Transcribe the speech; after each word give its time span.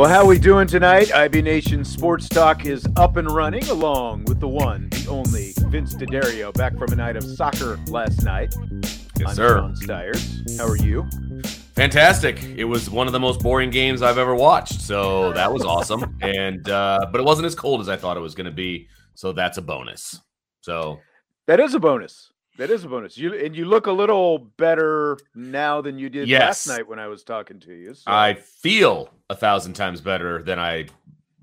Well, 0.00 0.08
how 0.08 0.24
we 0.24 0.38
doing 0.38 0.66
tonight? 0.66 1.12
IB 1.12 1.42
Nation 1.42 1.84
Sports 1.84 2.26
Talk 2.26 2.64
is 2.64 2.86
up 2.96 3.18
and 3.18 3.30
running 3.30 3.68
along 3.68 4.24
with 4.24 4.40
the 4.40 4.48
one, 4.48 4.88
the 4.88 5.06
only 5.10 5.52
Vince 5.68 5.92
D'Addario 5.92 6.54
back 6.54 6.74
from 6.78 6.90
a 6.90 6.96
night 6.96 7.16
of 7.16 7.22
soccer 7.22 7.78
last 7.88 8.24
night. 8.24 8.54
Yes, 9.18 9.28
I'm 9.28 9.34
sir. 9.34 9.58
Sean 9.58 9.76
Stiers. 9.76 10.56
How 10.56 10.66
are 10.66 10.78
you? 10.78 11.06
Fantastic! 11.74 12.42
It 12.42 12.64
was 12.64 12.88
one 12.88 13.08
of 13.08 13.12
the 13.12 13.20
most 13.20 13.40
boring 13.40 13.68
games 13.68 14.00
I've 14.00 14.16
ever 14.16 14.34
watched, 14.34 14.80
so 14.80 15.34
that 15.34 15.52
was 15.52 15.66
awesome. 15.66 16.16
And 16.22 16.66
uh, 16.70 17.08
but 17.12 17.20
it 17.20 17.24
wasn't 17.24 17.44
as 17.44 17.54
cold 17.54 17.82
as 17.82 17.90
I 17.90 17.96
thought 17.96 18.16
it 18.16 18.20
was 18.20 18.34
going 18.34 18.46
to 18.46 18.50
be, 18.50 18.88
so 19.14 19.32
that's 19.32 19.58
a 19.58 19.62
bonus. 19.62 20.18
So 20.62 20.98
That 21.46 21.60
is 21.60 21.74
a 21.74 21.78
bonus. 21.78 22.32
That 22.60 22.70
is 22.70 22.84
a 22.84 22.88
bonus. 22.88 23.16
You 23.16 23.32
and 23.32 23.56
you 23.56 23.64
look 23.64 23.86
a 23.86 23.92
little 23.92 24.38
better 24.38 25.16
now 25.34 25.80
than 25.80 25.98
you 25.98 26.10
did 26.10 26.28
Yes. 26.28 26.66
last 26.66 26.76
night 26.76 26.86
when 26.86 26.98
I 26.98 27.06
was 27.06 27.24
talking 27.24 27.58
to 27.60 27.72
you. 27.72 27.94
So. 27.94 28.02
I 28.06 28.34
feel 28.34 29.08
a 29.30 29.34
thousand 29.34 29.72
times 29.72 30.02
better 30.02 30.42
than 30.42 30.58
I 30.58 30.88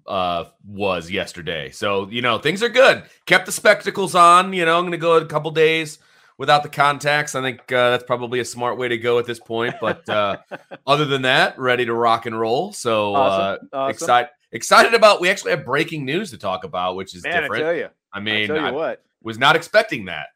uh, 0.05 0.43
was 0.63 1.09
yesterday. 1.09 1.71
So 1.71 2.07
you 2.11 2.21
know 2.21 2.37
things 2.37 2.61
are 2.61 2.69
good. 2.69 3.01
Kept 3.25 3.47
the 3.47 3.51
spectacles 3.51 4.13
on. 4.13 4.53
You 4.53 4.63
know 4.65 4.77
I'm 4.77 4.83
going 4.83 4.91
to 4.91 4.99
go 4.99 5.17
a 5.17 5.25
couple 5.25 5.49
days 5.49 5.97
without 6.37 6.61
the 6.61 6.69
contacts. 6.69 7.33
I 7.33 7.41
think 7.41 7.61
uh, 7.71 7.89
that's 7.89 8.03
probably 8.03 8.39
a 8.39 8.45
smart 8.45 8.77
way 8.77 8.87
to 8.87 8.97
go 8.99 9.17
at 9.17 9.25
this 9.25 9.39
point. 9.39 9.73
But 9.81 10.07
uh, 10.07 10.37
other 10.85 11.05
than 11.05 11.23
that, 11.23 11.57
ready 11.57 11.85
to 11.85 11.95
rock 11.95 12.27
and 12.27 12.39
roll. 12.39 12.73
So 12.73 13.15
uh, 13.15 13.17
Awesome. 13.17 13.69
Awesome. 13.73 13.89
excited 13.89 14.29
excited 14.51 14.93
about. 14.93 15.19
We 15.19 15.29
actually 15.29 15.49
have 15.53 15.65
breaking 15.65 16.05
news 16.05 16.29
to 16.29 16.37
talk 16.37 16.63
about, 16.63 16.95
which 16.95 17.15
is 17.15 17.23
Man, 17.23 17.41
different. 17.41 17.63
I 17.63 17.65
tell 17.65 17.75
you. 17.75 17.89
I 18.13 18.17
I 18.17 18.21
mean, 18.21 18.51
I 18.51 18.69
what. 18.69 19.03
was 19.23 19.39
not 19.39 19.55
expecting 19.55 20.05
that. 20.05 20.27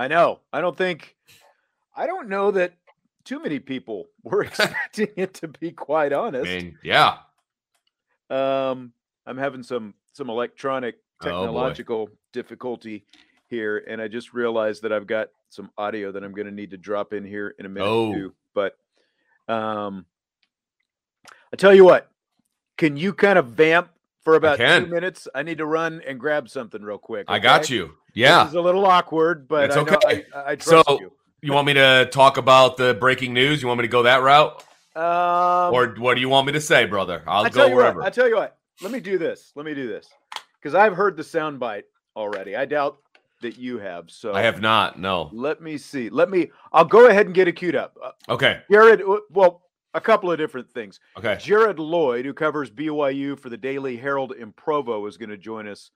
I 0.00 0.08
know. 0.08 0.40
I 0.50 0.62
don't 0.62 0.76
think. 0.76 1.14
I 1.94 2.06
don't 2.06 2.30
know 2.30 2.50
that 2.52 2.72
too 3.24 3.38
many 3.38 3.58
people 3.58 4.06
were 4.22 4.42
expecting 4.44 5.08
it 5.16 5.34
to 5.34 5.48
be 5.48 5.72
quite 5.72 6.12
I 6.14 6.16
honest. 6.16 6.44
mean, 6.50 6.78
yeah. 6.82 7.18
Um, 8.30 8.92
I'm 9.26 9.36
having 9.36 9.62
some 9.62 9.94
some 10.14 10.30
electronic 10.30 10.96
Oh, 11.22 11.26
technological 11.26 12.08
difficulty 12.32 13.04
here, 13.48 13.84
and 13.86 14.00
I 14.00 14.08
just 14.08 14.32
realized 14.32 14.80
that 14.84 14.92
I've 14.92 15.06
got 15.06 15.28
some 15.50 15.70
audio 15.76 16.10
that 16.12 16.24
I'm 16.24 16.32
going 16.32 16.46
to 16.46 16.54
need 16.54 16.70
to 16.70 16.78
drop 16.78 17.12
in 17.12 17.26
here 17.26 17.54
in 17.58 17.66
a 17.66 17.68
minute 17.68 17.86
Oh. 17.86 18.14
too. 18.14 18.32
But 18.54 18.78
um, 19.46 20.06
I 21.52 21.56
tell 21.58 21.74
you 21.74 21.84
what, 21.84 22.10
can 22.78 22.96
you 22.96 23.12
kind 23.12 23.38
of 23.38 23.48
vamp 23.48 23.90
for 24.22 24.34
about 24.34 24.58
two 24.58 24.86
minutes? 24.86 25.28
I 25.34 25.42
need 25.42 25.58
to 25.58 25.66
run 25.66 26.02
and 26.06 26.18
grab 26.18 26.48
something 26.48 26.82
real 26.82 26.98
quick. 26.98 27.26
I 27.28 27.38
got 27.38 27.70
you. 27.70 27.92
Yeah. 28.14 28.44
it's 28.46 28.54
a 28.54 28.60
little 28.60 28.86
awkward, 28.86 29.46
but 29.48 29.64
It's 29.66 29.76
I, 29.76 29.82
know, 29.82 29.92
okay. 30.04 30.24
I, 30.34 30.52
I 30.52 30.56
trust 30.56 30.86
So, 30.88 31.00
you. 31.00 31.12
You 31.42 31.52
want 31.52 31.66
me 31.66 31.74
to 31.74 32.08
talk 32.12 32.36
about 32.36 32.76
the 32.76 32.94
breaking 32.94 33.32
news? 33.32 33.62
You 33.62 33.68
want 33.68 33.78
me 33.78 33.82
to 33.84 33.88
go 33.88 34.02
that 34.02 34.22
route? 34.22 34.62
Um, 34.94 35.72
or 35.72 35.94
what 35.98 36.14
do 36.14 36.20
you 36.20 36.28
want 36.28 36.46
me 36.46 36.52
to 36.52 36.60
say, 36.60 36.84
brother? 36.84 37.22
I'll 37.26 37.48
go 37.48 37.74
wherever. 37.74 38.00
what. 38.00 38.06
I 38.06 38.10
tell 38.10 38.28
you 38.28 38.36
what. 38.36 38.58
Let 38.82 38.92
me 38.92 39.00
do 39.00 39.16
this. 39.18 39.52
Let 39.54 39.64
me 39.64 39.74
do 39.74 39.88
this 39.88 40.08
because 40.60 40.74
I've 40.74 40.94
heard 40.94 41.16
the 41.16 41.22
soundbite 41.22 41.84
already. 42.16 42.56
I 42.56 42.64
doubt 42.66 42.98
that 43.40 43.56
you 43.56 43.78
have. 43.78 44.10
So 44.10 44.34
I 44.34 44.42
have 44.42 44.60
not. 44.60 44.98
No. 44.98 45.30
Let 45.32 45.62
me 45.62 45.78
see. 45.78 46.10
Let 46.10 46.28
me. 46.28 46.50
I'll 46.72 46.84
go 46.84 47.08
ahead 47.08 47.26
and 47.26 47.34
get 47.34 47.48
it 47.48 47.52
queued 47.52 47.76
up. 47.76 47.96
Uh, 48.02 48.10
Okay. 48.28 48.60
Jared. 48.70 49.02
Well, 49.30 49.62
a 49.94 50.00
couple 50.00 50.30
of 50.30 50.38
different 50.38 50.70
things. 50.70 51.00
Okay. 51.18 51.36
Jared 51.40 51.78
Lloyd, 51.78 52.24
who 52.24 52.32
covers 52.34 52.70
BYU 52.70 53.38
for 53.38 53.48
the 53.48 53.56
Daily 53.56 53.96
Herald 53.96 54.32
in 54.32 54.52
Provo, 54.52 55.06
is 55.06 55.16
going 55.16 55.30
to 55.30 55.36
join 55.36 55.66
us 55.66 55.90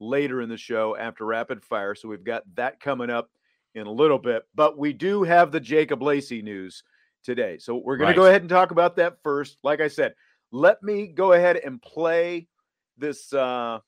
later 0.00 0.42
in 0.42 0.48
the 0.48 0.56
show 0.56 0.96
after 0.96 1.24
rapid 1.24 1.64
fire. 1.64 1.94
So 1.94 2.08
we've 2.08 2.24
got 2.24 2.42
that 2.54 2.80
coming 2.80 3.10
up 3.10 3.30
in 3.74 3.86
a 3.86 3.92
little 3.92 4.18
bit. 4.18 4.42
But 4.54 4.78
we 4.78 4.92
do 4.92 5.22
have 5.22 5.50
the 5.50 5.60
Jacob 5.60 6.02
Lacey 6.02 6.42
news 6.42 6.82
today. 7.24 7.58
So 7.58 7.76
we're 7.76 7.96
going 7.96 8.08
Right. 8.08 8.12
to 8.14 8.20
go 8.20 8.26
ahead 8.26 8.42
and 8.42 8.50
talk 8.50 8.70
about 8.70 8.96
that 8.96 9.18
first. 9.22 9.58
Like 9.62 9.80
I 9.80 9.88
said, 9.88 10.14
let 10.52 10.82
me 10.82 11.08
go 11.08 11.32
ahead 11.32 11.56
and 11.56 11.80
play 11.82 12.48
this 12.96 13.32
uh 13.32 13.78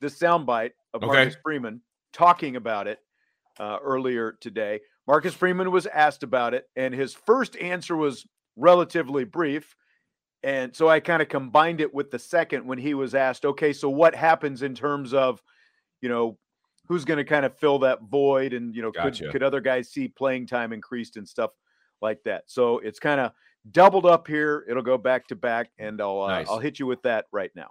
this 0.00 0.18
soundbite 0.18 0.72
of 0.92 1.02
Okay. 1.02 1.06
Marcus 1.06 1.36
Freeman 1.42 1.80
talking 2.12 2.56
about 2.56 2.86
it 2.86 2.98
uh, 3.58 3.78
earlier 3.82 4.36
today. 4.40 4.80
Marcus 5.06 5.34
Freeman 5.34 5.70
was 5.70 5.86
asked 5.86 6.22
about 6.22 6.52
it, 6.54 6.68
and 6.76 6.92
his 6.92 7.14
first 7.14 7.56
answer 7.56 7.96
was 7.96 8.26
relatively 8.56 9.24
brief. 9.24 9.76
And 10.42 10.74
so 10.74 10.88
I 10.88 11.00
kind 11.00 11.22
of 11.22 11.28
combined 11.28 11.80
it 11.80 11.92
with 11.92 12.10
the 12.10 12.18
second 12.18 12.66
when 12.66 12.78
he 12.78 12.94
was 12.94 13.14
asked, 13.14 13.44
okay, 13.44 13.72
so 13.72 13.88
what 13.88 14.14
happens 14.14 14.62
in 14.62 14.74
terms 14.74 15.12
of, 15.14 15.42
you 16.00 16.08
know, 16.08 16.38
who's 16.88 17.04
going 17.04 17.18
to 17.18 17.24
kind 17.24 17.44
of 17.44 17.56
fill 17.58 17.80
that 17.80 18.02
void 18.02 18.52
and, 18.52 18.74
you 18.74 18.82
know, 18.82 18.92
Gotcha. 18.92 19.24
could, 19.24 19.32
could 19.32 19.42
other 19.42 19.60
guys 19.60 19.90
see 19.90 20.08
playing 20.08 20.46
time 20.46 20.72
increased 20.72 21.16
and 21.16 21.28
stuff 21.28 21.50
like 22.00 22.22
that. 22.24 22.44
So 22.46 22.78
it's 22.78 23.00
kind 23.00 23.20
of 23.20 23.32
doubled 23.72 24.06
up 24.06 24.28
here. 24.28 24.64
It'll 24.68 24.82
go 24.82 24.98
back 24.98 25.26
to 25.28 25.36
back 25.36 25.70
and 25.78 26.00
I'll, 26.00 26.22
uh, 26.22 26.28
Nice. 26.28 26.48
I'll 26.48 26.60
hit 26.60 26.78
you 26.78 26.86
with 26.86 27.02
that 27.02 27.26
right 27.32 27.50
now. 27.56 27.70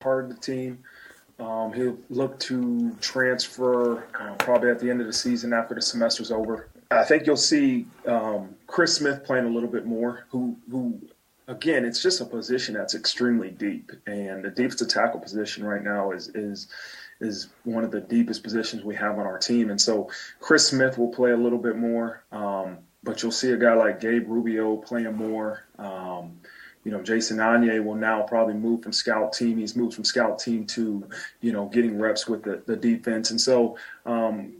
part 0.00 0.24
of 0.24 0.30
the 0.30 0.40
team. 0.40 0.78
Um, 1.38 1.72
he'll 1.72 1.96
look 2.10 2.38
to 2.40 2.94
transfer 3.00 4.04
uh, 4.18 4.34
probably 4.38 4.70
at 4.70 4.78
the 4.78 4.90
end 4.90 5.00
of 5.00 5.06
the 5.06 5.12
season 5.12 5.52
after 5.52 5.74
the 5.74 5.80
semester's 5.80 6.30
over. 6.30 6.68
I 6.90 7.04
think 7.04 7.26
you'll 7.26 7.36
see 7.36 7.86
um, 8.06 8.56
Chris 8.66 8.96
Smith 8.96 9.24
playing 9.24 9.46
a 9.46 9.50
little 9.50 9.68
bit 9.68 9.86
more. 9.86 10.26
Who, 10.30 10.56
who, 10.70 11.00
again, 11.46 11.84
it's 11.84 12.02
just 12.02 12.20
a 12.20 12.24
position 12.24 12.74
that's 12.74 12.94
extremely 12.94 13.50
deep, 13.50 13.92
and 14.06 14.44
the 14.44 14.50
deepest 14.50 14.88
tackle 14.90 15.20
position 15.20 15.64
right 15.64 15.82
now 15.82 16.10
is 16.12 16.28
is 16.34 16.68
is 17.20 17.48
one 17.64 17.84
of 17.84 17.90
the 17.90 18.00
deepest 18.00 18.42
positions 18.42 18.82
we 18.82 18.94
have 18.96 19.18
on 19.18 19.26
our 19.26 19.38
team. 19.38 19.70
And 19.70 19.80
so 19.80 20.10
Chris 20.40 20.68
Smith 20.68 20.96
will 20.96 21.10
play 21.10 21.32
a 21.32 21.36
little 21.36 21.58
bit 21.58 21.76
more, 21.76 22.24
um, 22.32 22.78
but 23.02 23.22
you'll 23.22 23.30
see 23.30 23.52
a 23.52 23.58
guy 23.58 23.74
like 23.74 24.00
Gabe 24.00 24.26
Rubio 24.26 24.76
playing 24.78 25.14
more. 25.14 25.64
Um, 25.78 26.40
you 26.82 26.90
know, 26.90 27.02
Jason 27.02 27.36
Onye 27.36 27.84
will 27.84 27.94
now 27.94 28.22
probably 28.22 28.54
move 28.54 28.82
from 28.82 28.92
scout 28.92 29.34
team. 29.34 29.58
He's 29.58 29.76
moved 29.76 29.94
from 29.94 30.04
scout 30.04 30.38
team 30.38 30.66
to, 30.68 31.06
you 31.42 31.52
know, 31.52 31.66
getting 31.66 31.98
reps 31.98 32.26
with 32.26 32.42
the, 32.42 32.62
the 32.66 32.74
defense. 32.74 33.30
And 33.30 33.38
so, 33.40 33.76
um, 34.06 34.54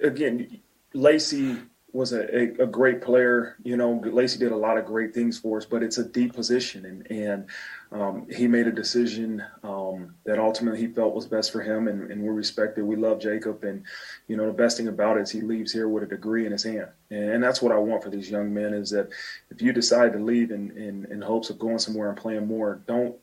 again, 0.00 0.61
Lacey 0.94 1.58
was 1.94 2.14
a, 2.14 2.22
a, 2.34 2.64
a 2.64 2.66
great 2.66 3.02
player. 3.02 3.56
You 3.64 3.76
know, 3.76 3.92
Lacey 3.92 4.38
did 4.38 4.52
a 4.52 4.56
lot 4.56 4.78
of 4.78 4.86
great 4.86 5.12
things 5.12 5.38
for 5.38 5.58
us, 5.58 5.66
but 5.66 5.82
it's 5.82 5.98
a 5.98 6.04
deep 6.04 6.32
position. 6.32 6.86
And, 6.86 7.10
and 7.10 7.46
um, 7.92 8.26
he 8.34 8.46
made 8.46 8.66
a 8.66 8.72
decision 8.72 9.44
um, 9.62 10.14
that 10.24 10.38
ultimately 10.38 10.80
he 10.80 10.86
felt 10.86 11.14
was 11.14 11.26
best 11.26 11.52
for 11.52 11.60
him. 11.60 11.88
And, 11.88 12.10
and 12.10 12.22
we 12.22 12.30
respect 12.30 12.78
it. 12.78 12.82
We 12.82 12.96
love 12.96 13.20
Jacob. 13.20 13.62
And, 13.64 13.84
you 14.26 14.38
know, 14.38 14.46
the 14.46 14.52
best 14.52 14.78
thing 14.78 14.88
about 14.88 15.18
it 15.18 15.24
is 15.24 15.30
he 15.30 15.42
leaves 15.42 15.70
here 15.70 15.88
with 15.88 16.02
a 16.02 16.06
degree 16.06 16.46
in 16.46 16.52
his 16.52 16.62
hand. 16.62 16.88
And 17.10 17.42
that's 17.42 17.60
what 17.60 17.72
I 17.72 17.78
want 17.78 18.02
for 18.02 18.08
these 18.08 18.30
young 18.30 18.54
men 18.54 18.72
is 18.72 18.88
that 18.90 19.10
if 19.50 19.60
you 19.60 19.74
decide 19.74 20.14
to 20.14 20.18
leave 20.18 20.50
in, 20.50 20.70
in, 20.76 21.06
in 21.10 21.20
hopes 21.20 21.50
of 21.50 21.58
going 21.58 21.78
somewhere 21.78 22.08
and 22.08 22.16
playing 22.16 22.46
more, 22.46 22.80
don't 22.86 23.16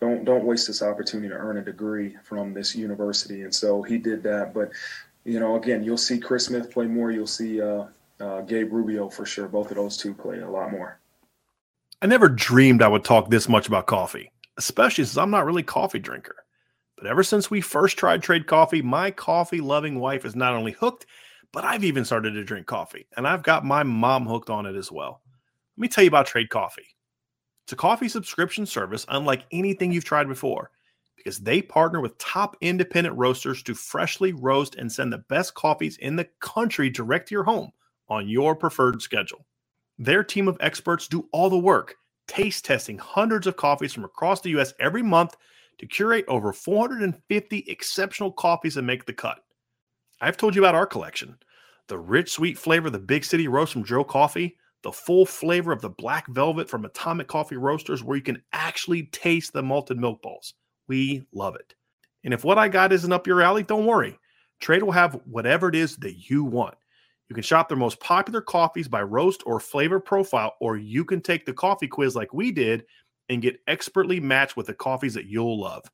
don't 0.00 0.24
don't 0.24 0.44
waste 0.44 0.68
this 0.68 0.82
opportunity 0.82 1.28
to 1.28 1.34
earn 1.34 1.58
a 1.58 1.64
degree 1.64 2.16
from 2.22 2.54
this 2.54 2.76
university. 2.76 3.42
And 3.42 3.54
so 3.54 3.82
he 3.82 3.98
did 3.98 4.22
that. 4.22 4.54
But 4.54 4.70
you 5.28 5.38
know, 5.38 5.56
again, 5.56 5.82
you'll 5.82 5.98
see 5.98 6.18
Chris 6.18 6.46
Smith 6.46 6.70
play 6.70 6.86
more. 6.86 7.10
You'll 7.10 7.26
see 7.26 7.60
uh, 7.60 7.84
uh, 8.18 8.40
Gabe 8.42 8.72
Rubio 8.72 9.10
for 9.10 9.26
sure. 9.26 9.46
Both 9.46 9.70
of 9.70 9.76
those 9.76 9.98
two 9.98 10.14
play 10.14 10.40
a 10.40 10.50
lot 10.50 10.70
more. 10.70 10.98
I 12.00 12.06
never 12.06 12.28
dreamed 12.28 12.80
I 12.80 12.88
would 12.88 13.04
talk 13.04 13.28
this 13.28 13.48
much 13.48 13.68
about 13.68 13.86
coffee, 13.86 14.32
especially 14.56 15.04
since 15.04 15.18
I'm 15.18 15.30
not 15.30 15.44
really 15.44 15.62
a 15.62 15.66
coffee 15.66 15.98
drinker. 15.98 16.36
But 16.96 17.08
ever 17.08 17.22
since 17.22 17.50
we 17.50 17.60
first 17.60 17.98
tried 17.98 18.22
Trade 18.22 18.46
Coffee, 18.46 18.82
my 18.82 19.10
coffee 19.10 19.60
loving 19.60 20.00
wife 20.00 20.24
is 20.24 20.34
not 20.34 20.54
only 20.54 20.72
hooked, 20.72 21.06
but 21.52 21.64
I've 21.64 21.84
even 21.84 22.04
started 22.04 22.32
to 22.32 22.44
drink 22.44 22.66
coffee, 22.66 23.06
and 23.16 23.26
I've 23.26 23.42
got 23.42 23.64
my 23.64 23.82
mom 23.82 24.26
hooked 24.26 24.50
on 24.50 24.66
it 24.66 24.76
as 24.76 24.90
well. 24.90 25.20
Let 25.76 25.82
me 25.82 25.88
tell 25.88 26.04
you 26.04 26.08
about 26.08 26.26
Trade 26.26 26.50
Coffee. 26.50 26.86
It's 27.64 27.72
a 27.72 27.76
coffee 27.76 28.08
subscription 28.08 28.66
service 28.66 29.04
unlike 29.08 29.44
anything 29.52 29.92
you've 29.92 30.04
tried 30.04 30.26
before 30.26 30.70
because 31.18 31.38
they 31.38 31.60
partner 31.60 32.00
with 32.00 32.16
top 32.16 32.56
independent 32.62 33.14
roasters 33.16 33.62
to 33.64 33.74
freshly 33.74 34.32
roast 34.32 34.76
and 34.76 34.90
send 34.90 35.12
the 35.12 35.18
best 35.28 35.54
coffees 35.54 35.98
in 35.98 36.16
the 36.16 36.28
country 36.40 36.88
direct 36.88 37.28
to 37.28 37.34
your 37.34 37.44
home 37.44 37.70
on 38.08 38.28
your 38.28 38.56
preferred 38.56 39.02
schedule. 39.02 39.44
Their 39.98 40.24
team 40.24 40.48
of 40.48 40.56
experts 40.60 41.08
do 41.08 41.28
all 41.32 41.50
the 41.50 41.58
work, 41.58 41.96
taste 42.26 42.64
testing 42.64 42.96
hundreds 42.96 43.46
of 43.46 43.56
coffees 43.56 43.92
from 43.92 44.04
across 44.04 44.40
the 44.40 44.50
US 44.58 44.72
every 44.80 45.02
month 45.02 45.36
to 45.78 45.86
curate 45.86 46.24
over 46.28 46.52
450 46.52 47.64
exceptional 47.68 48.32
coffees 48.32 48.74
that 48.74 48.82
make 48.82 49.04
the 49.04 49.12
cut. 49.12 49.44
I've 50.20 50.36
told 50.36 50.54
you 50.54 50.62
about 50.62 50.74
our 50.74 50.86
collection 50.86 51.36
the 51.88 51.98
rich, 51.98 52.32
sweet 52.32 52.58
flavor 52.58 52.88
of 52.88 52.92
the 52.92 52.98
Big 52.98 53.24
City 53.24 53.48
Roast 53.48 53.72
from 53.72 53.84
Joe 53.84 54.04
Coffee, 54.04 54.56
the 54.82 54.92
full 54.92 55.24
flavor 55.24 55.72
of 55.72 55.80
the 55.80 55.88
Black 55.88 56.26
Velvet 56.28 56.68
from 56.68 56.84
Atomic 56.84 57.26
Coffee 57.28 57.56
Roasters, 57.56 58.04
where 58.04 58.16
you 58.16 58.22
can 58.22 58.42
actually 58.52 59.04
taste 59.04 59.52
the 59.52 59.62
malted 59.62 59.98
milk 59.98 60.20
balls. 60.22 60.54
We 60.88 61.26
love 61.32 61.54
it. 61.54 61.74
And 62.24 62.34
if 62.34 62.44
what 62.44 62.58
I 62.58 62.68
got 62.68 62.92
isn't 62.92 63.12
up 63.12 63.26
your 63.26 63.42
alley, 63.42 63.62
don't 63.62 63.86
worry. 63.86 64.18
Trade 64.60 64.82
will 64.82 64.92
have 64.92 65.20
whatever 65.24 65.68
it 65.68 65.74
is 65.74 65.96
that 65.98 66.28
you 66.28 66.42
want. 66.44 66.74
You 67.28 67.34
can 67.34 67.44
shop 67.44 67.68
their 67.68 67.78
most 67.78 68.00
popular 68.00 68.40
coffees 68.40 68.88
by 68.88 69.02
roast 69.02 69.42
or 69.46 69.60
flavor 69.60 70.00
profile, 70.00 70.54
or 70.60 70.76
you 70.76 71.04
can 71.04 71.20
take 71.20 71.44
the 71.44 71.52
coffee 71.52 71.86
quiz 71.86 72.16
like 72.16 72.32
we 72.32 72.50
did 72.50 72.84
and 73.28 73.42
get 73.42 73.60
expertly 73.66 74.18
matched 74.18 74.56
with 74.56 74.66
the 74.66 74.74
coffees 74.74 75.14
that 75.14 75.26
you'll 75.26 75.60
love. 75.60 75.84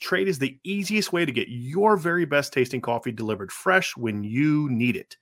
Trade 0.00 0.28
is 0.28 0.38
the 0.38 0.58
easiest 0.62 1.12
way 1.12 1.24
to 1.24 1.32
get 1.32 1.48
your 1.48 1.96
very 1.96 2.26
best 2.26 2.52
tasting 2.52 2.82
coffee 2.82 3.12
delivered 3.12 3.50
fresh 3.50 3.96
when 3.96 4.22
you 4.22 4.68
need 4.70 4.94
it. 4.94 5.16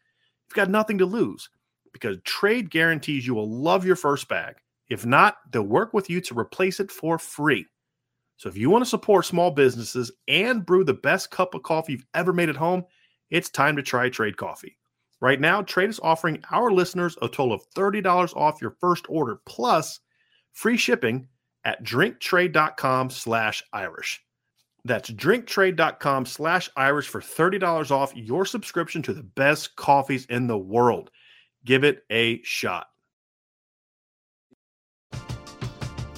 You've 0.49 0.57
got 0.57 0.71
nothing 0.71 0.99
to 0.99 1.07
lose 1.07 1.49
because 1.93 2.17
Trade 2.25 2.71
guarantees 2.71 3.25
you 3.25 3.35
will 3.35 3.49
love 3.49 3.87
your 3.87 3.97
first 3.97 4.29
bag. 4.29 4.57
If 4.89 5.07
not, 5.07 5.37
they'll 5.51 5.63
work 5.63 5.95
with 5.95 6.11
you 6.11 6.21
to 6.23 6.39
replace 6.39 6.81
it 6.81 6.91
for 6.91 7.19
free. 7.19 7.67
So 8.37 8.49
if 8.49 8.57
you 8.57 8.71
want 8.71 8.85
to 8.85 8.91
support 8.91 9.27
small 9.27 9.51
businesses 9.51 10.11
and 10.29 10.67
brew 10.67 10.85
the 10.85 10.95
best 10.95 11.31
cup 11.31 11.55
of 11.55 11.63
coffee 11.63 11.93
you've 11.93 12.07
ever 12.15 12.33
made 12.33 12.49
at 12.49 12.57
home, 12.57 12.85
it's 13.31 13.51
time 13.51 13.77
to 13.77 13.83
try 13.83 14.09
Trade 14.09 14.37
Coffee. 14.37 14.77
Right 15.21 15.41
now, 15.41 15.63
Trade 15.63 15.91
is 15.91 16.01
offering 16.03 16.43
our 16.51 16.71
listeners 16.71 17.17
a 17.23 17.29
total 17.29 17.53
of 17.53 17.63
$30 17.75 18.37
off 18.37 18.61
your 18.61 18.77
first 18.81 19.07
order 19.09 19.41
plus 19.47 20.01
free 20.53 20.77
shipping 20.77 21.29
at 21.65 21.83
drinktrade.com 21.83 23.11
slash 23.11 23.63
Irish. 23.73 24.21
That's 24.85 25.11
drinktrade.com 25.11 26.27
slash 26.27 26.69
Irish 26.77 27.09
for 27.09 27.21
$30 27.21 27.91
off 27.91 28.15
your 28.15 28.45
subscription 28.45 29.01
to 29.03 29.15
the 29.15 29.23
best 29.23 29.77
coffees 29.77 30.27
in 30.27 30.47
the 30.47 30.59
world. 30.59 31.11
Give 31.65 31.85
it 31.85 32.05
a 32.11 32.43
shot. 32.43 32.89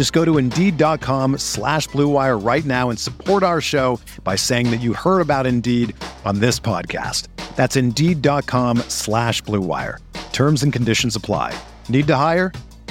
Just 0.00 0.14
go 0.14 0.24
to 0.24 0.38
Indeed.com 0.38 1.36
slash 1.36 1.88
BlueWire 1.88 2.42
right 2.42 2.64
now 2.64 2.88
and 2.88 2.98
support 2.98 3.42
our 3.42 3.60
show 3.60 4.00
by 4.24 4.34
saying 4.34 4.70
that 4.70 4.80
you 4.80 4.94
heard 4.94 5.20
about 5.20 5.46
Indeed 5.46 5.94
on 6.24 6.40
this 6.40 6.58
podcast. 6.58 7.28
That's 7.54 7.76
Indeed.com 7.76 8.78
slash 8.88 9.42
BlueWire. 9.42 9.98
Terms 10.32 10.62
and 10.62 10.72
conditions 10.72 11.16
apply. 11.16 11.54
Need 11.90 12.06
to 12.06 12.16
hire? 12.16 12.50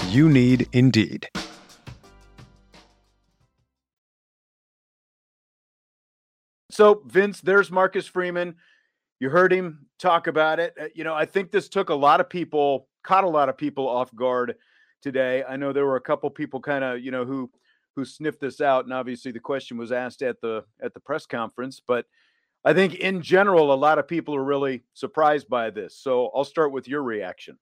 You 0.09 0.29
need 0.29 0.67
Indeed. 0.73 1.27
So, 6.69 7.01
Vince, 7.07 7.41
there's 7.41 7.71
Marcus 7.71 8.05
Freeman. 8.05 8.53
You 9.19 9.31
heard 9.31 9.51
him 9.51 9.87
talk 9.97 10.27
about 10.27 10.59
it. 10.59 10.75
Uh, 10.79 10.89
You 10.93 11.05
know, 11.05 11.15
I 11.15 11.25
think 11.25 11.49
this 11.49 11.69
took 11.69 11.89
a 11.89 11.95
lot 11.95 12.19
of 12.19 12.29
people, 12.29 12.87
caught 13.03 13.23
a 13.23 13.27
lot 13.27 13.49
of 13.49 13.57
people 13.57 13.89
off 13.89 14.13
guard 14.13 14.57
today. 15.01 15.43
I 15.47 15.55
know 15.55 15.73
there 15.73 15.85
were 15.85 15.95
a 15.95 16.01
couple 16.01 16.29
people 16.29 16.59
kind 16.59 16.83
of, 16.83 16.99
you 16.99 17.11
know, 17.11 17.25
who 17.25 17.49
who 17.95 18.05
sniffed 18.05 18.39
this 18.39 18.61
out, 18.61 18.85
and 18.85 18.93
obviously 18.93 19.31
the 19.31 19.39
question 19.39 19.77
was 19.77 19.91
asked 19.91 20.21
at 20.21 20.39
the 20.41 20.63
at 20.81 20.93
the 20.93 20.99
press 20.99 21.25
conference. 21.25 21.81
But 21.85 22.05
I 22.65 22.73
think 22.73 22.95
in 22.95 23.21
general, 23.21 23.73
a 23.73 23.75
lot 23.75 23.99
of 23.99 24.07
people 24.07 24.35
are 24.35 24.43
really 24.43 24.83
surprised 24.93 25.47
by 25.49 25.69
this. 25.69 25.97
So 25.97 26.29
I'll 26.35 26.43
start 26.43 26.71
with 26.71 26.87
your 26.87 27.03
reaction. 27.03 27.57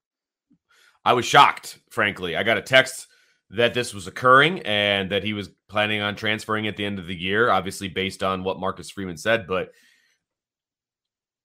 I 1.06 1.14
was 1.14 1.26
shocked, 1.26 1.80
frankly. 1.90 2.36
I 2.36 2.44
got 2.44 2.58
a 2.58 2.62
text 2.62 3.08
that 3.50 3.74
this 3.74 3.94
was 3.94 4.08
occurring 4.08 4.60
and 4.64 5.10
that 5.12 5.24
he 5.24 5.34
was 5.34 5.50
planning 5.70 6.02
on 6.02 6.16
transferring 6.16 6.68
at 6.68 6.76
the 6.76 6.84
end 6.84 7.00
of 7.00 7.08
the 7.08 7.16
year, 7.16 7.50
obviously 7.50 7.88
based 7.88 8.24
on 8.24 8.44
what 8.44 8.60
Marcus 8.60 8.90
Freeman 8.90 9.16
said. 9.16 9.48
But, 9.48 9.72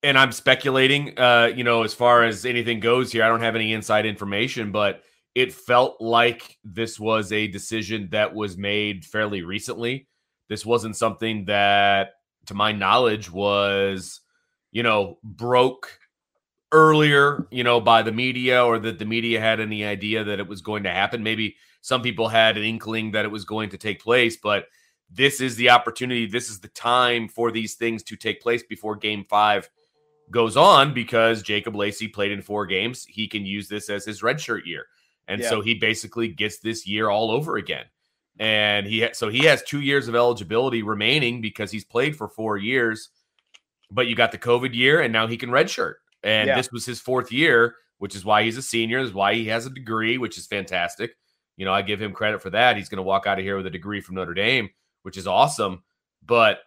and 0.02 0.18
I'm 0.18 0.32
speculating, 0.32 1.16
uh, 1.16 1.52
you 1.54 1.62
know, 1.62 1.84
as 1.84 1.94
far 1.94 2.24
as 2.24 2.44
anything 2.44 2.80
goes 2.80 3.12
here, 3.12 3.22
I 3.22 3.28
don't 3.28 3.42
have 3.42 3.54
any 3.54 3.72
inside 3.72 4.04
information, 4.04 4.72
but 4.72 5.02
it 5.34 5.52
felt 5.52 6.00
like 6.00 6.58
this 6.64 7.00
was 7.00 7.32
a 7.32 7.48
decision 7.48 8.08
that 8.10 8.34
was 8.34 8.56
made 8.56 9.04
fairly 9.04 9.42
recently. 9.42 10.06
This 10.48 10.66
wasn't 10.66 10.96
something 10.96 11.46
that, 11.46 12.14
to 12.46 12.54
my 12.54 12.72
knowledge, 12.72 13.30
was, 13.30 14.20
you 14.72 14.82
know, 14.82 15.18
broke 15.22 15.98
earlier, 16.72 17.46
you 17.50 17.64
know, 17.64 17.80
by 17.80 18.02
the 18.02 18.12
media 18.12 18.64
or 18.64 18.78
that 18.78 18.98
the 18.98 19.04
media 19.04 19.40
had 19.40 19.60
any 19.60 19.84
idea 19.84 20.24
that 20.24 20.40
it 20.40 20.48
was 20.48 20.60
going 20.60 20.82
to 20.82 20.90
happen. 20.90 21.22
Maybe 21.22 21.56
some 21.80 22.02
people 22.02 22.28
had 22.28 22.56
an 22.56 22.64
inkling 22.64 23.12
that 23.12 23.24
it 23.24 23.30
was 23.30 23.44
going 23.44 23.70
to 23.70 23.78
take 23.78 24.02
place, 24.02 24.36
but 24.36 24.66
this 25.10 25.40
is 25.40 25.56
the 25.56 25.70
opportunity. 25.70 26.26
This 26.26 26.50
is 26.50 26.60
the 26.60 26.68
time 26.68 27.28
for 27.28 27.50
these 27.50 27.74
things 27.74 28.02
to 28.04 28.16
take 28.16 28.40
place 28.40 28.62
before 28.62 28.96
game 28.96 29.24
five 29.28 29.68
goes 30.30 30.56
on 30.56 30.94
because 30.94 31.42
Jacob 31.42 31.76
Lacey 31.76 32.08
played 32.08 32.32
in 32.32 32.40
four 32.40 32.66
games. 32.66 33.04
He 33.04 33.28
can 33.28 33.44
use 33.44 33.68
this 33.68 33.90
as 33.90 34.04
his 34.04 34.22
redshirt 34.22 34.64
year. 34.64 34.86
And 35.28 35.40
Yeah. 35.40 35.48
so 35.48 35.60
he 35.60 35.74
basically 35.74 36.28
gets 36.28 36.58
this 36.58 36.86
year 36.86 37.08
all 37.08 37.30
over 37.30 37.56
again. 37.56 37.84
And 38.38 38.86
he 38.86 39.02
ha- 39.02 39.12
so 39.12 39.28
he 39.28 39.40
has 39.40 39.62
two 39.62 39.80
years 39.80 40.08
of 40.08 40.14
eligibility 40.14 40.82
remaining 40.82 41.40
because 41.40 41.70
he's 41.70 41.84
played 41.84 42.16
for 42.16 42.28
four 42.28 42.56
years. 42.56 43.10
But 43.90 44.06
you 44.06 44.14
got 44.16 44.32
the 44.32 44.38
COVID 44.38 44.74
year, 44.74 45.00
and 45.00 45.12
now 45.12 45.26
he 45.26 45.36
can 45.36 45.50
redshirt. 45.50 45.94
And 46.22 46.48
Yeah. 46.48 46.56
this 46.56 46.72
was 46.72 46.86
his 46.86 46.98
fourth 47.00 47.30
year, 47.30 47.76
which 47.98 48.14
is 48.16 48.24
why 48.24 48.42
he's 48.42 48.56
a 48.56 48.62
senior. 48.62 48.98
Is 49.00 49.12
why 49.12 49.34
he 49.34 49.46
has 49.48 49.66
a 49.66 49.70
degree, 49.70 50.16
which 50.18 50.38
is 50.38 50.46
fantastic. 50.46 51.12
You 51.58 51.66
know, 51.66 51.72
I 51.74 51.82
give 51.82 52.00
him 52.00 52.12
credit 52.14 52.40
for 52.40 52.50
that. 52.50 52.76
He's 52.76 52.88
going 52.88 52.96
to 52.96 53.02
walk 53.02 53.26
out 53.26 53.38
of 53.38 53.44
here 53.44 53.56
with 53.58 53.66
a 53.66 53.70
degree 53.70 54.00
from 54.00 54.14
Notre 54.14 54.32
Dame, 54.34 54.70
which 55.02 55.18
is 55.18 55.26
awesome. 55.26 55.84
But 56.24 56.60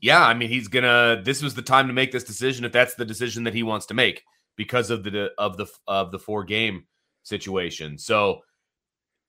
yeah, 0.00 0.24
I 0.24 0.34
mean, 0.34 0.48
he's 0.50 0.68
gonna. 0.68 1.22
This 1.24 1.42
was 1.42 1.54
the 1.54 1.62
time 1.62 1.86
to 1.86 1.92
make 1.94 2.12
this 2.12 2.24
decision 2.24 2.64
if 2.64 2.72
that's 2.72 2.94
the 2.94 3.04
decision 3.04 3.44
that 3.44 3.54
he 3.54 3.62
wants 3.62 3.86
to 3.86 3.94
make 3.94 4.22
because 4.56 4.90
of 4.90 5.02
the 5.04 5.32
of 5.38 5.56
the 5.56 5.66
of 5.86 6.10
the 6.12 6.18
four 6.18 6.44
game 6.44 6.86
situation. 7.24 7.98
So 7.98 8.40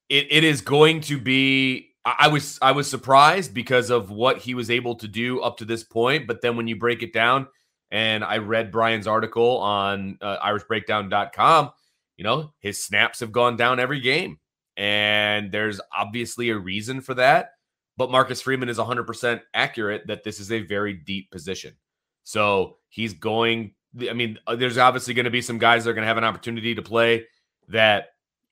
it 0.09 0.27
it 0.29 0.43
is 0.43 0.61
going 0.61 1.01
to 1.01 1.19
be. 1.19 1.91
I 2.05 2.27
was 2.27 2.59
I 2.61 2.71
was 2.71 2.87
surprised 2.87 3.53
because 3.53 3.89
of 3.89 4.11
what 4.11 4.37
he 4.37 4.53
was 4.53 4.69
able 4.69 4.95
to 4.95 5.07
do 5.07 5.41
up 5.41 5.57
to 5.57 5.65
this 5.65 5.83
point, 5.83 6.27
but 6.27 6.41
then 6.41 6.55
when 6.55 6.67
you 6.67 6.75
break 6.75 7.01
it 7.01 7.13
down, 7.13 7.47
and 7.89 8.23
I 8.23 8.37
read 8.37 8.71
Brian's 8.71 9.07
article 9.07 9.57
on 9.57 10.19
uh, 10.21 10.37
IrishBreakdown.com, 10.37 11.71
you 12.17 12.23
know 12.23 12.53
his 12.59 12.83
snaps 12.83 13.21
have 13.21 13.31
gone 13.31 13.57
down 13.57 13.79
every 13.79 14.01
game, 14.01 14.37
and 14.77 15.51
there's 15.51 15.81
obviously 15.95 16.49
a 16.49 16.57
reason 16.57 17.01
for 17.01 17.15
that. 17.15 17.49
But 17.97 18.11
Marcus 18.11 18.41
Freeman 18.41 18.69
is 18.69 18.77
100% 18.77 19.41
accurate 19.53 20.07
that 20.07 20.23
this 20.23 20.39
is 20.39 20.51
a 20.51 20.61
very 20.61 20.93
deep 20.93 21.31
position. 21.31 21.73
So 22.23 22.77
he's 22.89 23.13
going. 23.13 23.73
I 24.09 24.13
mean, 24.13 24.37
uh, 24.45 24.57
there's 24.57 24.77
obviously 24.77 25.13
going 25.13 25.23
to 25.23 25.31
be 25.31 25.41
some 25.41 25.57
guys 25.57 25.85
that 25.85 25.91
are 25.91 25.93
going 25.93 26.03
to 26.03 26.07
have 26.07 26.17
an 26.17 26.25
opportunity 26.25 26.75
to 26.75 26.81
play 26.81 27.25
that 27.69 28.09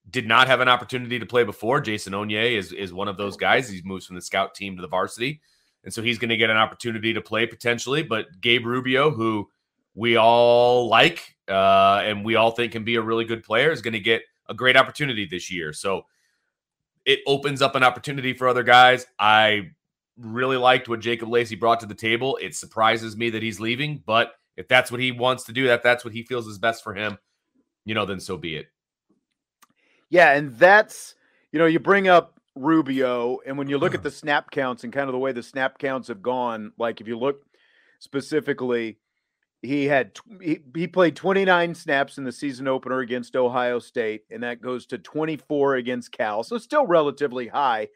did 0.10 0.28
not 0.28 0.48
have 0.48 0.60
an 0.60 0.68
opportunity 0.68 1.20
to 1.20 1.26
play 1.26 1.44
before. 1.44 1.80
Jason 1.80 2.14
Onye 2.14 2.58
is 2.58 2.72
is 2.72 2.94
one 2.94 3.08
of 3.08 3.18
those 3.18 3.38
guys. 3.38 3.70
He 3.70 3.82
moves 3.84 4.06
from 4.06 4.16
the 4.16 4.22
scout 4.22 4.56
team 4.56 4.76
to 4.76 4.82
the 4.82 4.88
varsity, 4.88 5.42
and 5.84 5.94
so 5.94 6.02
he's 6.02 6.18
going 6.18 6.30
to 6.30 6.38
get 6.38 6.50
an 6.50 6.58
opportunity 6.58 7.14
to 7.14 7.22
play 7.22 7.46
potentially. 7.46 8.04
But 8.04 8.42
Gabe 8.42 8.66
Rubio, 8.66 9.12
who 9.12 9.50
we 9.96 10.18
all 10.18 10.88
like 10.88 11.36
uh, 11.48 12.02
and 12.04 12.26
we 12.26 12.36
all 12.36 12.52
think 12.52 12.72
can 12.72 12.84
be 12.84 12.96
a 12.96 13.02
really 13.02 13.26
good 13.26 13.44
player, 13.44 13.72
is 13.72 13.82
going 13.82 13.94
to 13.94 14.00
get 14.00 14.24
a 14.50 14.54
great 14.54 14.76
opportunity 14.76 15.26
this 15.26 15.52
year. 15.52 15.74
So 15.74 16.06
it 17.06 17.20
opens 17.28 17.62
up 17.62 17.76
an 17.76 17.84
opportunity 17.84 18.34
for 18.34 18.48
other 18.48 18.64
guys. 18.64 19.06
I 19.20 19.72
really 20.18 20.58
liked 20.58 20.88
what 20.88 21.00
Jacob 21.00 21.30
Lacey 21.30 21.56
brought 21.56 21.80
to 21.82 21.86
the 21.86 21.96
table. 21.96 22.38
It 22.42 22.56
surprises 22.56 23.18
me 23.18 23.30
that 23.32 23.44
he's 23.44 23.60
leaving, 23.60 24.04
but 24.06 24.34
if 24.56 24.68
that's 24.68 24.92
what 24.92 25.02
he 25.02 25.12
wants 25.12 25.44
to 25.46 25.54
do, 25.54 25.68
that 25.68 25.84
that's 25.84 26.06
what 26.06 26.14
he 26.14 26.24
feels 26.24 26.48
is 26.48 26.60
best 26.60 26.84
for 26.84 26.94
him, 26.94 27.18
you 27.86 27.96
know, 27.96 28.06
then 28.06 28.20
so 28.20 28.38
be 28.38 28.56
it. 28.56 28.68
Yeah, 30.14 30.34
and 30.34 30.56
that's 30.60 31.16
you 31.52 31.58
know, 31.58 31.66
you 31.66 31.80
bring 31.80 32.08
up 32.08 32.40
Rubio, 32.56 33.40
and 33.48 33.58
when 33.58 33.68
you 33.68 33.80
look 33.80 33.96
at 33.96 34.04
the 34.04 34.12
snap 34.12 34.52
counts 34.52 34.84
and 34.84 34.94
kind 34.94 35.10
of 35.10 35.12
the 35.12 35.18
way 35.18 35.32
the 35.32 35.42
snap 35.42 35.80
counts 35.80 36.08
have 36.08 36.22
gone, 36.22 36.72
like 36.78 37.02
if 37.02 37.08
you 37.08 37.18
look 37.18 37.44
specifically, 37.98 39.00
he 39.64 39.86
had 39.86 40.12
he, 40.40 40.60
he 40.76 40.86
played 40.86 41.16
29 41.16 41.74
snaps 41.74 42.20
in 42.20 42.26
the 42.26 42.32
season 42.32 42.68
opener 42.68 43.00
against 43.00 43.36
Ohio 43.36 43.80
State, 43.80 44.22
and 44.30 44.44
that 44.44 44.62
goes 44.62 44.86
to 44.86 45.00
24 45.00 45.78
against 45.78 46.12
Cal. 46.12 46.44
So 46.44 46.60
still 46.60 46.86
relatively 46.86 47.48
high 47.48 47.88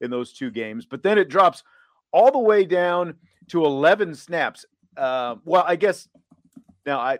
in 0.00 0.12
those 0.12 0.32
two 0.32 0.52
games, 0.52 0.86
but 0.86 1.02
then 1.02 1.18
it 1.18 1.28
drops 1.28 1.64
all 2.12 2.30
the 2.30 2.38
way 2.38 2.64
down 2.64 3.16
to 3.48 3.64
11 3.64 4.14
snaps. 4.14 4.64
Uh, 4.96 5.34
well, 5.44 5.64
I 5.66 5.74
guess 5.74 6.08
now 6.86 7.00
I 7.00 7.18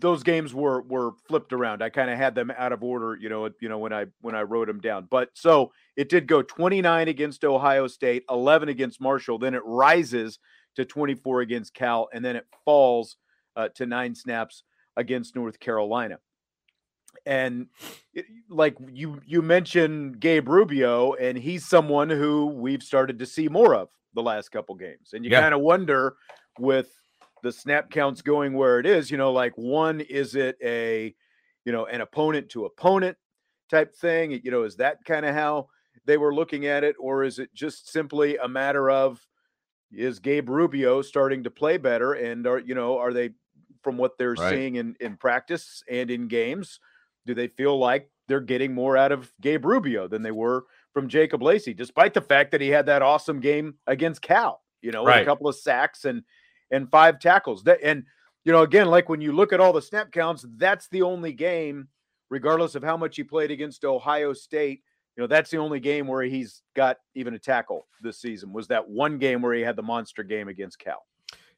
those 0.00 0.22
games 0.22 0.54
were 0.54 0.82
were 0.82 1.12
flipped 1.28 1.52
around. 1.52 1.82
I 1.82 1.90
kind 1.90 2.10
of 2.10 2.16
had 2.16 2.34
them 2.34 2.52
out 2.56 2.72
of 2.72 2.82
order, 2.82 3.16
you 3.16 3.28
know, 3.28 3.50
you 3.60 3.68
know 3.68 3.78
when 3.78 3.92
I 3.92 4.06
when 4.20 4.34
I 4.34 4.42
wrote 4.42 4.66
them 4.66 4.80
down. 4.80 5.06
But 5.10 5.30
so 5.34 5.72
it 5.96 6.08
did 6.08 6.26
go 6.26 6.42
29 6.42 7.08
against 7.08 7.44
Ohio 7.44 7.86
State, 7.86 8.24
11 8.30 8.68
against 8.68 9.00
Marshall, 9.00 9.38
then 9.38 9.54
it 9.54 9.62
rises 9.64 10.38
to 10.76 10.84
24 10.84 11.40
against 11.40 11.74
Cal, 11.74 12.08
and 12.12 12.24
then 12.24 12.36
it 12.36 12.46
falls 12.64 13.16
uh, 13.56 13.68
to 13.76 13.86
nine 13.86 14.14
snaps 14.14 14.64
against 14.96 15.34
North 15.36 15.60
Carolina. 15.60 16.18
And 17.26 17.66
it, 18.14 18.26
like 18.48 18.76
you 18.92 19.20
you 19.26 19.42
mentioned 19.42 20.20
Gabe 20.20 20.48
Rubio, 20.48 21.14
and 21.14 21.36
he's 21.36 21.66
someone 21.66 22.08
who 22.08 22.46
we've 22.46 22.82
started 22.82 23.18
to 23.18 23.26
see 23.26 23.48
more 23.48 23.74
of 23.74 23.88
the 24.14 24.22
last 24.22 24.50
couple 24.50 24.74
games, 24.74 25.10
and 25.12 25.24
you 25.24 25.30
yeah. 25.30 25.40
kind 25.40 25.54
of 25.54 25.60
wonder 25.60 26.16
with 26.58 26.99
the 27.42 27.52
snap 27.52 27.90
counts 27.90 28.22
going 28.22 28.54
where 28.54 28.78
it 28.78 28.86
is, 28.86 29.10
you 29.10 29.16
know, 29.16 29.32
like 29.32 29.56
one, 29.56 30.00
is 30.00 30.34
it 30.34 30.56
a, 30.62 31.14
you 31.64 31.72
know, 31.72 31.86
an 31.86 32.00
opponent 32.00 32.48
to 32.50 32.64
opponent 32.64 33.16
type 33.70 33.94
thing? 33.94 34.40
You 34.42 34.50
know, 34.50 34.62
is 34.62 34.76
that 34.76 35.04
kind 35.04 35.26
of 35.26 35.34
how 35.34 35.68
they 36.06 36.16
were 36.16 36.34
looking 36.34 36.66
at 36.66 36.84
it? 36.84 36.96
Or 36.98 37.24
is 37.24 37.38
it 37.38 37.52
just 37.54 37.90
simply 37.90 38.36
a 38.36 38.48
matter 38.48 38.90
of, 38.90 39.20
is 39.92 40.18
Gabe 40.18 40.48
Rubio 40.48 41.02
starting 41.02 41.44
to 41.44 41.50
play 41.50 41.76
better? 41.76 42.14
And 42.14 42.46
are, 42.46 42.58
you 42.58 42.74
know, 42.74 42.98
are 42.98 43.12
they, 43.12 43.30
from 43.82 43.96
what 43.96 44.18
they're 44.18 44.32
right. 44.32 44.50
seeing 44.50 44.76
in, 44.76 44.96
in 45.00 45.16
practice 45.16 45.82
and 45.88 46.10
in 46.10 46.28
games, 46.28 46.80
do 47.26 47.34
they 47.34 47.48
feel 47.48 47.78
like 47.78 48.10
they're 48.28 48.40
getting 48.40 48.74
more 48.74 48.96
out 48.96 49.12
of 49.12 49.32
Gabe 49.40 49.64
Rubio 49.64 50.06
than 50.06 50.22
they 50.22 50.30
were 50.30 50.64
from 50.92 51.08
Jacob 51.08 51.42
Lacey, 51.42 51.74
despite 51.74 52.14
the 52.14 52.20
fact 52.20 52.50
that 52.50 52.60
he 52.60 52.68
had 52.68 52.86
that 52.86 53.02
awesome 53.02 53.40
game 53.40 53.74
against 53.86 54.22
Cal, 54.22 54.62
you 54.82 54.92
know, 54.92 55.04
right. 55.04 55.22
a 55.22 55.24
couple 55.24 55.48
of 55.48 55.56
sacks 55.56 56.04
and, 56.04 56.22
and 56.70 56.90
five 56.90 57.18
tackles. 57.18 57.64
That 57.64 57.78
and 57.82 58.04
you 58.44 58.52
know, 58.52 58.62
again, 58.62 58.88
like 58.88 59.08
when 59.08 59.20
you 59.20 59.32
look 59.32 59.52
at 59.52 59.60
all 59.60 59.72
the 59.72 59.82
snap 59.82 60.12
counts, 60.12 60.44
that's 60.56 60.88
the 60.88 61.02
only 61.02 61.32
game, 61.32 61.88
regardless 62.30 62.74
of 62.74 62.82
how 62.82 62.96
much 62.96 63.16
he 63.16 63.22
played 63.22 63.50
against 63.50 63.84
Ohio 63.84 64.32
State. 64.32 64.82
You 65.16 65.22
know, 65.22 65.26
that's 65.26 65.50
the 65.50 65.58
only 65.58 65.80
game 65.80 66.06
where 66.06 66.22
he's 66.22 66.62
got 66.74 66.96
even 67.14 67.34
a 67.34 67.38
tackle 67.38 67.86
this 68.00 68.20
season. 68.20 68.52
Was 68.52 68.68
that 68.68 68.88
one 68.88 69.18
game 69.18 69.42
where 69.42 69.52
he 69.52 69.62
had 69.62 69.76
the 69.76 69.82
monster 69.82 70.22
game 70.22 70.48
against 70.48 70.78
Cal? 70.78 71.04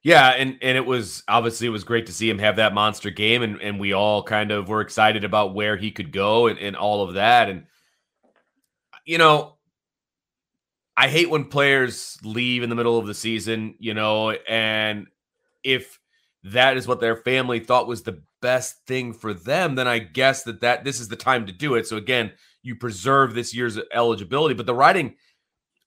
Yeah, 0.02 0.31
and 0.31 0.59
and 0.62 0.76
it 0.76 0.85
was 0.85 1.23
obviously 1.28 1.69
it 1.69 1.71
was 1.71 1.85
great 1.85 2.07
to 2.07 2.12
see 2.12 2.28
him 2.28 2.40
have 2.40 2.57
that 2.57 2.75
monster 2.75 3.11
game, 3.11 3.42
and 3.42 3.61
and 3.62 3.78
we 3.78 3.92
all 3.92 4.23
kind 4.25 4.50
of 4.50 4.69
were 4.69 4.81
excited 4.81 5.23
about 5.23 5.54
where 5.54 5.76
he 5.76 5.92
could 5.92 6.12
go 6.12 6.49
and, 6.49 6.59
and 6.59 6.75
all 6.75 7.07
of 7.07 7.14
that. 7.14 7.49
And 7.49 7.66
you 9.04 9.19
know, 9.19 9.59
I 11.02 11.09
hate 11.09 11.28
when 11.28 11.47
players 11.47 12.16
leave 12.23 12.62
in 12.62 12.71
the 12.71 12.76
middle 12.76 12.97
of 12.97 13.09
the 13.09 13.14
season, 13.14 13.75
you 13.80 13.92
know, 13.92 14.30
and 14.30 15.09
if 15.64 15.99
that 16.44 16.76
is 16.76 16.87
what 16.87 17.00
their 17.00 17.16
family 17.16 17.59
thought 17.59 17.88
was 17.88 18.04
the 18.04 18.23
best 18.40 18.87
thing 18.87 19.12
for 19.12 19.35
them, 19.35 19.75
then 19.75 19.88
I 19.88 19.99
guess 19.99 20.44
that 20.44 20.61
that 20.61 20.85
this 20.85 21.00
is 21.00 21.09
the 21.09 21.16
time 21.16 21.47
to 21.47 21.52
do 21.52 21.75
it. 21.75 21.88
So 21.88 21.97
again, 21.97 22.30
you 22.62 22.76
preserve 22.76 23.35
this 23.35 23.52
year's 23.52 23.80
eligibility, 23.92 24.54
but 24.54 24.64
the 24.64 24.76
writing 24.76 25.16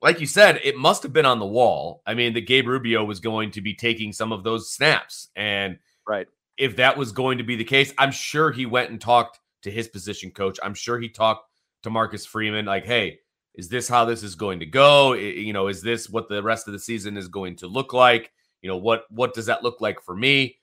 like 0.01 0.19
you 0.19 0.27
said, 0.27 0.60
it 0.65 0.75
must 0.75 1.01
have 1.03 1.13
been 1.13 1.25
on 1.25 1.39
the 1.39 1.45
wall. 1.45 2.01
I 2.05 2.13
mean, 2.13 2.34
that 2.34 2.45
Gabe 2.45 2.67
Rubio 2.67 3.05
was 3.05 3.22
going 3.22 3.51
to 3.51 3.62
be 3.62 3.74
taking 3.74 4.12
some 4.12 4.34
of 4.34 4.43
those 4.43 4.69
snaps 4.69 5.29
and 5.38 5.79
right. 6.05 6.27
If 6.57 6.75
that 6.75 6.98
was 6.98 7.13
going 7.13 7.38
to 7.38 7.45
be 7.45 7.55
the 7.55 7.63
case, 7.63 7.93
I'm 7.98 8.12
sure 8.12 8.51
he 8.51 8.65
went 8.65 8.89
and 8.89 9.00
talked 9.00 9.39
to 9.62 9.72
his 9.72 9.88
position 9.88 10.31
coach. 10.31 10.60
I'm 10.62 10.74
sure 10.74 11.00
he 11.00 11.07
talked 11.07 11.50
to 11.84 11.89
Marcus 11.89 12.25
Freeman 12.25 12.65
like, 12.65 12.86
"Hey, 12.86 13.19
is 13.57 13.69
this 13.69 13.88
how 13.88 14.05
this 14.05 14.24
is 14.24 14.35
going 14.35 14.59
to 14.59 14.65
go? 14.65 15.13
You 15.13 15.53
know, 15.53 15.67
is 15.67 15.81
this 15.81 16.09
what 16.09 16.29
the 16.29 16.43
rest 16.43 16.67
of 16.67 16.74
the 16.74 16.79
season 16.79 17.17
is 17.17 17.27
going 17.27 17.55
to 17.57 17.67
look 17.67 17.93
like? 17.93 18.31
You 18.62 18.69
know, 18.69 18.77
what 18.77 19.05
what 19.09 19.33
does 19.33 19.45
that 19.45 19.63
look 19.63 19.81
like 19.81 20.01
for 20.01 20.15
me? 20.15 20.57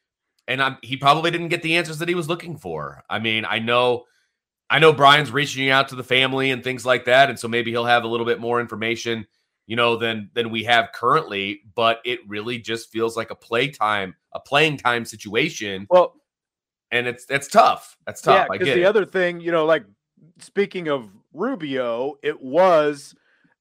And 0.49 0.63
I'm, 0.63 0.77
he 0.83 0.97
probably 0.97 1.31
didn't 1.31 1.49
get 1.49 1.63
the 1.63 1.77
answers 1.77 1.99
that 1.99 2.09
he 2.09 2.15
was 2.15 2.29
looking 2.29 2.57
for. 2.57 3.05
I 3.09 3.21
mean, 3.21 3.45
I 3.45 3.61
know, 3.61 4.05
I 4.69 4.81
know 4.81 4.93
Brian's 4.93 5.31
reaching 5.31 5.71
out 5.71 5.89
to 5.91 5.95
the 5.95 6.03
family 6.03 6.51
and 6.51 6.65
things 6.65 6.85
like 6.85 7.05
that, 7.05 7.31
and 7.31 7.39
so 7.39 7.47
maybe 7.47 7.71
he'll 7.71 7.85
have 7.85 8.05
a 8.05 8.09
little 8.09 8.27
bit 8.27 8.41
more 8.41 8.61
information, 8.61 9.27
you 9.67 9.77
know, 9.77 9.97
than 9.97 10.31
than 10.35 10.51
we 10.51 10.65
have 10.65 10.91
currently. 10.93 11.63
But 11.75 12.01
it 12.05 12.21
really 12.27 12.59
just 12.59 12.91
feels 12.91 13.17
like 13.17 13.31
a 13.31 13.37
playtime, 13.37 14.15
a 14.33 14.41
playing 14.41 14.79
time 14.79 15.05
situation. 15.05 15.87
Well, 15.89 16.15
and 16.91 17.07
it's 17.07 17.25
that's 17.25 17.49
tough. 17.49 17.97
That's 18.05 18.21
tough. 18.21 18.49
Yeah, 18.51 18.59
because 18.59 18.75
the 18.75 18.83
it. 18.83 18.87
other 18.87 19.07
thing, 19.07 19.41
you 19.41 19.53
know, 19.53 19.65
like 19.65 19.85
speaking 20.39 20.89
of 20.89 21.09
Rubio, 21.33 22.15
it 22.23 22.43
was 22.43 23.15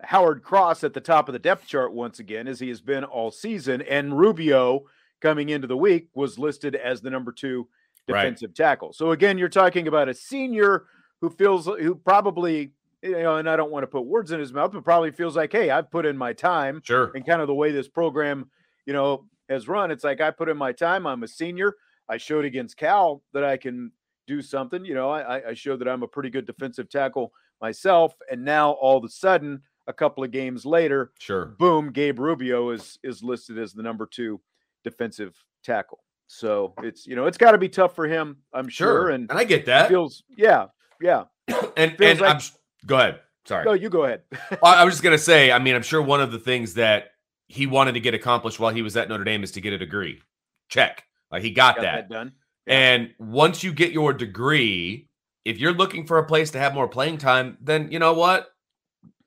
Howard 0.03 0.43
Cross 0.43 0.83
at 0.83 0.93
the 0.93 1.01
top 1.01 1.29
of 1.29 1.33
the 1.33 1.39
depth 1.39 1.67
chart 1.67 1.93
once 1.93 2.19
again, 2.19 2.47
as 2.47 2.59
he 2.59 2.69
has 2.69 2.81
been 2.81 3.03
all 3.03 3.31
season. 3.31 3.81
And 3.81 4.17
Rubio 4.17 4.83
coming 5.21 5.49
into 5.49 5.67
the 5.67 5.77
week 5.77 6.09
was 6.13 6.39
listed 6.39 6.75
as 6.75 7.01
the 7.01 7.09
number 7.09 7.31
two 7.31 7.67
defensive 8.07 8.49
right. 8.49 8.55
tackle. 8.55 8.93
So 8.93 9.11
again, 9.11 9.37
you're 9.37 9.49
talking 9.49 9.87
about 9.87 10.09
a 10.09 10.13
senior 10.13 10.85
who 11.21 11.29
feels 11.29 11.65
who 11.65 11.95
probably 11.95 12.73
you 13.01 13.11
know, 13.11 13.37
and 13.37 13.49
I 13.49 13.55
don't 13.55 13.71
want 13.71 13.83
to 13.83 13.87
put 13.87 14.05
words 14.05 14.31
in 14.31 14.39
his 14.39 14.53
mouth, 14.53 14.71
but 14.71 14.83
probably 14.83 15.11
feels 15.11 15.35
like, 15.35 15.51
hey, 15.51 15.69
I've 15.71 15.89
put 15.89 16.05
in 16.05 16.17
my 16.17 16.33
time. 16.33 16.81
Sure. 16.83 17.11
And 17.15 17.25
kind 17.25 17.41
of 17.41 17.47
the 17.47 17.53
way 17.53 17.71
this 17.71 17.87
program, 17.87 18.49
you 18.85 18.93
know, 18.93 19.25
has 19.49 19.67
run, 19.67 19.91
it's 19.91 20.03
like 20.03 20.21
I 20.21 20.31
put 20.31 20.49
in 20.49 20.57
my 20.57 20.71
time. 20.71 21.07
I'm 21.07 21.23
a 21.23 21.27
senior. 21.27 21.75
I 22.07 22.17
showed 22.17 22.45
against 22.45 22.77
Cal 22.77 23.23
that 23.33 23.43
I 23.43 23.57
can 23.57 23.91
do 24.27 24.41
something. 24.41 24.85
You 24.85 24.93
know, 24.93 25.09
I, 25.09 25.49
I 25.49 25.53
showed 25.53 25.79
that 25.79 25.87
I'm 25.87 26.03
a 26.03 26.07
pretty 26.07 26.29
good 26.29 26.45
defensive 26.45 26.89
tackle 26.89 27.33
myself, 27.61 28.15
and 28.29 28.43
now 28.43 28.71
all 28.71 28.97
of 28.97 29.03
a 29.03 29.09
sudden, 29.09 29.61
a 29.87 29.93
couple 29.93 30.23
of 30.23 30.31
games 30.31 30.65
later, 30.65 31.11
sure, 31.19 31.55
boom, 31.57 31.91
Gabe 31.91 32.19
Rubio 32.19 32.71
is 32.71 32.99
is 33.03 33.23
listed 33.23 33.57
as 33.57 33.73
the 33.73 33.83
number 33.83 34.05
two 34.05 34.41
defensive 34.83 35.35
tackle. 35.63 35.99
So 36.27 36.73
it's 36.81 37.05
you 37.05 37.15
know 37.15 37.25
it's 37.25 37.37
got 37.37 37.51
to 37.51 37.57
be 37.57 37.69
tough 37.69 37.95
for 37.95 38.07
him, 38.07 38.37
I'm 38.53 38.69
sure, 38.69 38.87
sure. 38.87 39.09
And, 39.09 39.29
and 39.29 39.37
I 39.37 39.43
get 39.43 39.65
that. 39.65 39.89
Feels 39.89 40.23
yeah, 40.37 40.67
yeah. 41.01 41.25
and 41.77 41.95
and 42.01 42.19
like, 42.19 42.35
I'm 42.35 42.41
go 42.85 42.97
ahead. 42.97 43.19
Sorry. 43.45 43.65
No, 43.65 43.73
you 43.73 43.89
go 43.89 44.05
ahead. 44.05 44.21
I 44.63 44.85
was 44.85 44.93
just 44.93 45.03
gonna 45.03 45.17
say. 45.17 45.51
I 45.51 45.59
mean, 45.59 45.75
I'm 45.75 45.81
sure 45.81 46.01
one 46.01 46.21
of 46.21 46.31
the 46.31 46.39
things 46.39 46.75
that 46.75 47.11
he 47.47 47.67
wanted 47.67 47.93
to 47.93 47.99
get 47.99 48.13
accomplished 48.13 48.59
while 48.59 48.73
he 48.73 48.81
was 48.81 48.95
at 48.95 49.09
Notre 49.09 49.25
Dame 49.25 49.43
is 49.43 49.51
to 49.51 49.61
get 49.61 49.73
a 49.73 49.77
degree. 49.77 50.21
Check. 50.69 51.03
Like 51.31 51.43
he 51.43 51.51
got, 51.51 51.75
got 51.75 51.81
that. 51.81 52.09
that 52.09 52.13
done. 52.13 52.31
And 52.67 53.13
once 53.19 53.63
you 53.63 53.73
get 53.73 53.91
your 53.91 54.13
degree, 54.13 55.09
if 55.45 55.57
you're 55.59 55.73
looking 55.73 56.05
for 56.05 56.17
a 56.17 56.25
place 56.25 56.51
to 56.51 56.59
have 56.59 56.73
more 56.73 56.87
playing 56.87 57.17
time, 57.17 57.57
then 57.61 57.91
you 57.91 57.99
know 57.99 58.13
what? 58.13 58.47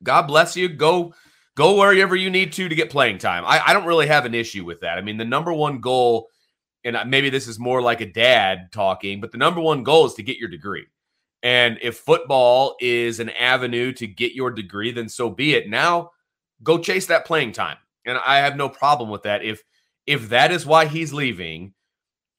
God 0.02 0.23
bless 0.23 0.56
you. 0.56 0.68
Go 0.68 1.14
go 1.56 1.78
wherever 1.78 2.16
you 2.16 2.30
need 2.30 2.52
to 2.54 2.68
to 2.68 2.75
get 2.75 2.90
playing 2.90 3.18
time. 3.18 3.44
I, 3.47 3.61
I 3.66 3.73
don't 3.73 3.87
really 3.87 4.06
have 4.06 4.25
an 4.25 4.35
issue 4.35 4.64
with 4.64 4.80
that. 4.80 4.99
I 4.99 5.00
mean, 5.00 5.16
the 5.16 5.25
number 5.25 5.52
one 5.52 5.80
goal, 5.80 6.28
and 6.85 6.99
maybe 7.09 7.30
this 7.30 7.49
is 7.49 7.59
more 7.59 7.80
like 7.80 8.00
a 8.00 8.12
dad 8.12 8.71
talking, 8.73 9.21
but 9.21 9.33
the 9.33 9.38
number 9.38 9.61
one 9.61 9.83
goal 9.83 10.06
is 10.06 10.14
to 10.14 10.23
get 10.23 10.37
your 10.37 10.49
degree. 10.49 10.87
And 11.42 11.78
if 11.83 11.99
football 11.99 12.76
is 12.80 13.21
an 13.21 13.30
avenue 13.30 13.92
to 13.94 14.06
get 14.06 14.33
your 14.33 14.50
degree, 14.50 14.92
then 14.92 15.09
so 15.09 15.30
be 15.30 15.54
it. 15.54 15.68
Now 15.68 16.11
go 16.62 16.78
chase 16.78 17.06
that 17.06 17.26
playing 17.26 17.52
time. 17.52 17.76
And 18.06 18.18
I 18.18 18.38
have 18.38 18.56
no 18.56 18.68
problem 18.68 19.11
with 19.11 19.23
that. 19.23 19.44
If 19.44 19.62
if 20.06 20.28
that 20.30 20.52
is 20.52 20.66
why 20.66 20.87
he's 20.87 21.12
leaving, 21.12 21.75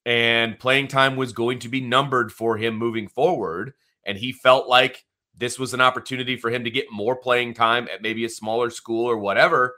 and 0.06 0.60
playing 0.60 0.88
time 0.88 1.16
was 1.16 1.34
going 1.34 1.60
to 1.60 1.70
be 1.70 1.82
numbered 1.82 2.32
for 2.32 2.58
him 2.58 2.78
moving 2.78 3.08
forward. 3.08 3.74
And 4.06 4.18
he 4.18 4.32
felt 4.32 4.68
like 4.68 5.04
this 5.38 5.58
was 5.58 5.74
an 5.74 5.82
opportunity 5.82 6.38
for 6.38 6.50
him 6.50 6.64
to 6.64 6.70
get 6.70 6.92
more 6.92 7.16
playing 7.16 7.56
time 7.56 7.88
at 7.92 8.02
maybe 8.02 8.24
a 8.24 8.30
smaller 8.30 8.70
school 8.70 9.10
or 9.10 9.18
whatever. 9.18 9.76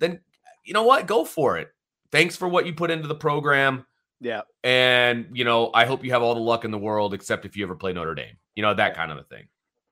Then, 0.00 0.20
you 0.64 0.74
know 0.74 0.82
what? 0.82 1.06
Go 1.06 1.24
for 1.24 1.58
it. 1.58 1.68
thanks 2.10 2.36
for 2.36 2.48
what 2.48 2.66
you 2.66 2.72
put 2.72 2.90
into 2.90 3.08
the 3.08 3.14
program. 3.14 3.86
Yeah. 4.20 4.42
And, 4.64 5.28
you 5.32 5.44
know, 5.44 5.70
I 5.74 5.84
hope 5.84 6.04
you 6.04 6.10
have 6.12 6.22
all 6.22 6.34
the 6.34 6.40
luck 6.40 6.64
in 6.64 6.70
the 6.70 6.78
world, 6.78 7.14
except 7.14 7.44
if 7.44 7.56
you 7.56 7.64
ever 7.64 7.76
play 7.76 7.92
Notre 7.92 8.14
Dame, 8.14 8.36
you 8.56 8.62
know, 8.62 8.74
that 8.74 8.96
kind 8.96 9.12
of 9.12 9.18
a 9.18 9.22
thing. 9.22 9.46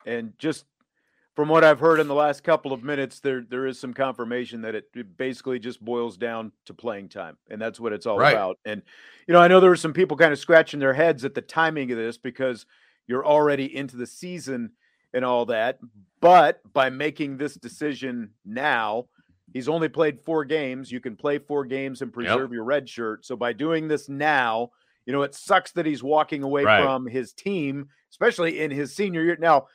And 0.04 0.32
just 0.38 0.64
from 1.36 1.50
what 1.50 1.62
I've 1.62 1.78
heard 1.78 2.00
in 2.00 2.08
the 2.08 2.14
last 2.14 2.42
couple 2.42 2.72
of 2.72 2.82
minutes, 2.82 3.20
there 3.20 3.44
there 3.48 3.66
is 3.66 3.78
some 3.78 3.92
confirmation 3.92 4.62
that 4.62 4.74
it, 4.74 4.86
it 4.94 5.16
basically 5.18 5.58
just 5.58 5.84
boils 5.84 6.16
down 6.16 6.50
to 6.64 6.74
playing 6.74 7.10
time, 7.10 7.36
and 7.50 7.60
that's 7.60 7.78
what 7.78 7.92
it's 7.92 8.06
all 8.06 8.18
Right. 8.18 8.32
about. 8.32 8.58
And 8.64 8.82
you 9.28 9.34
know, 9.34 9.40
I 9.40 9.46
know 9.46 9.60
there 9.60 9.70
were 9.70 9.76
some 9.76 9.92
people 9.92 10.16
kind 10.16 10.32
of 10.32 10.38
scratching 10.38 10.80
their 10.80 10.94
heads 10.94 11.24
at 11.24 11.34
the 11.34 11.42
timing 11.42 11.92
of 11.92 11.98
this 11.98 12.16
because 12.16 12.64
you're 13.06 13.26
already 13.26 13.76
into 13.76 13.96
the 13.96 14.06
season 14.06 14.72
and 15.12 15.24
all 15.24 15.44
that. 15.46 15.78
But 16.20 16.60
by 16.72 16.88
making 16.88 17.36
this 17.36 17.54
decision 17.54 18.30
now, 18.44 19.06
he's 19.52 19.68
only 19.68 19.88
played 19.88 20.20
four 20.20 20.44
games. 20.44 20.90
You 20.90 21.00
can 21.00 21.16
play 21.16 21.38
four 21.38 21.66
games 21.66 22.00
and 22.00 22.12
preserve 22.12 22.52
your 22.52 22.64
red 22.64 22.88
shirt. 22.88 23.26
So 23.26 23.36
by 23.36 23.52
doing 23.52 23.88
this 23.88 24.08
now, 24.08 24.70
you 25.04 25.12
know, 25.12 25.22
it 25.22 25.34
sucks 25.34 25.70
that 25.72 25.86
he's 25.86 26.02
walking 26.02 26.42
away 26.42 26.64
Right. 26.64 26.82
from 26.82 27.06
his 27.06 27.32
team, 27.32 27.90
especially 28.10 28.60
in 28.60 28.70
his 28.70 28.96
senior 28.96 29.22
year. 29.22 29.36
Now, 29.38 29.66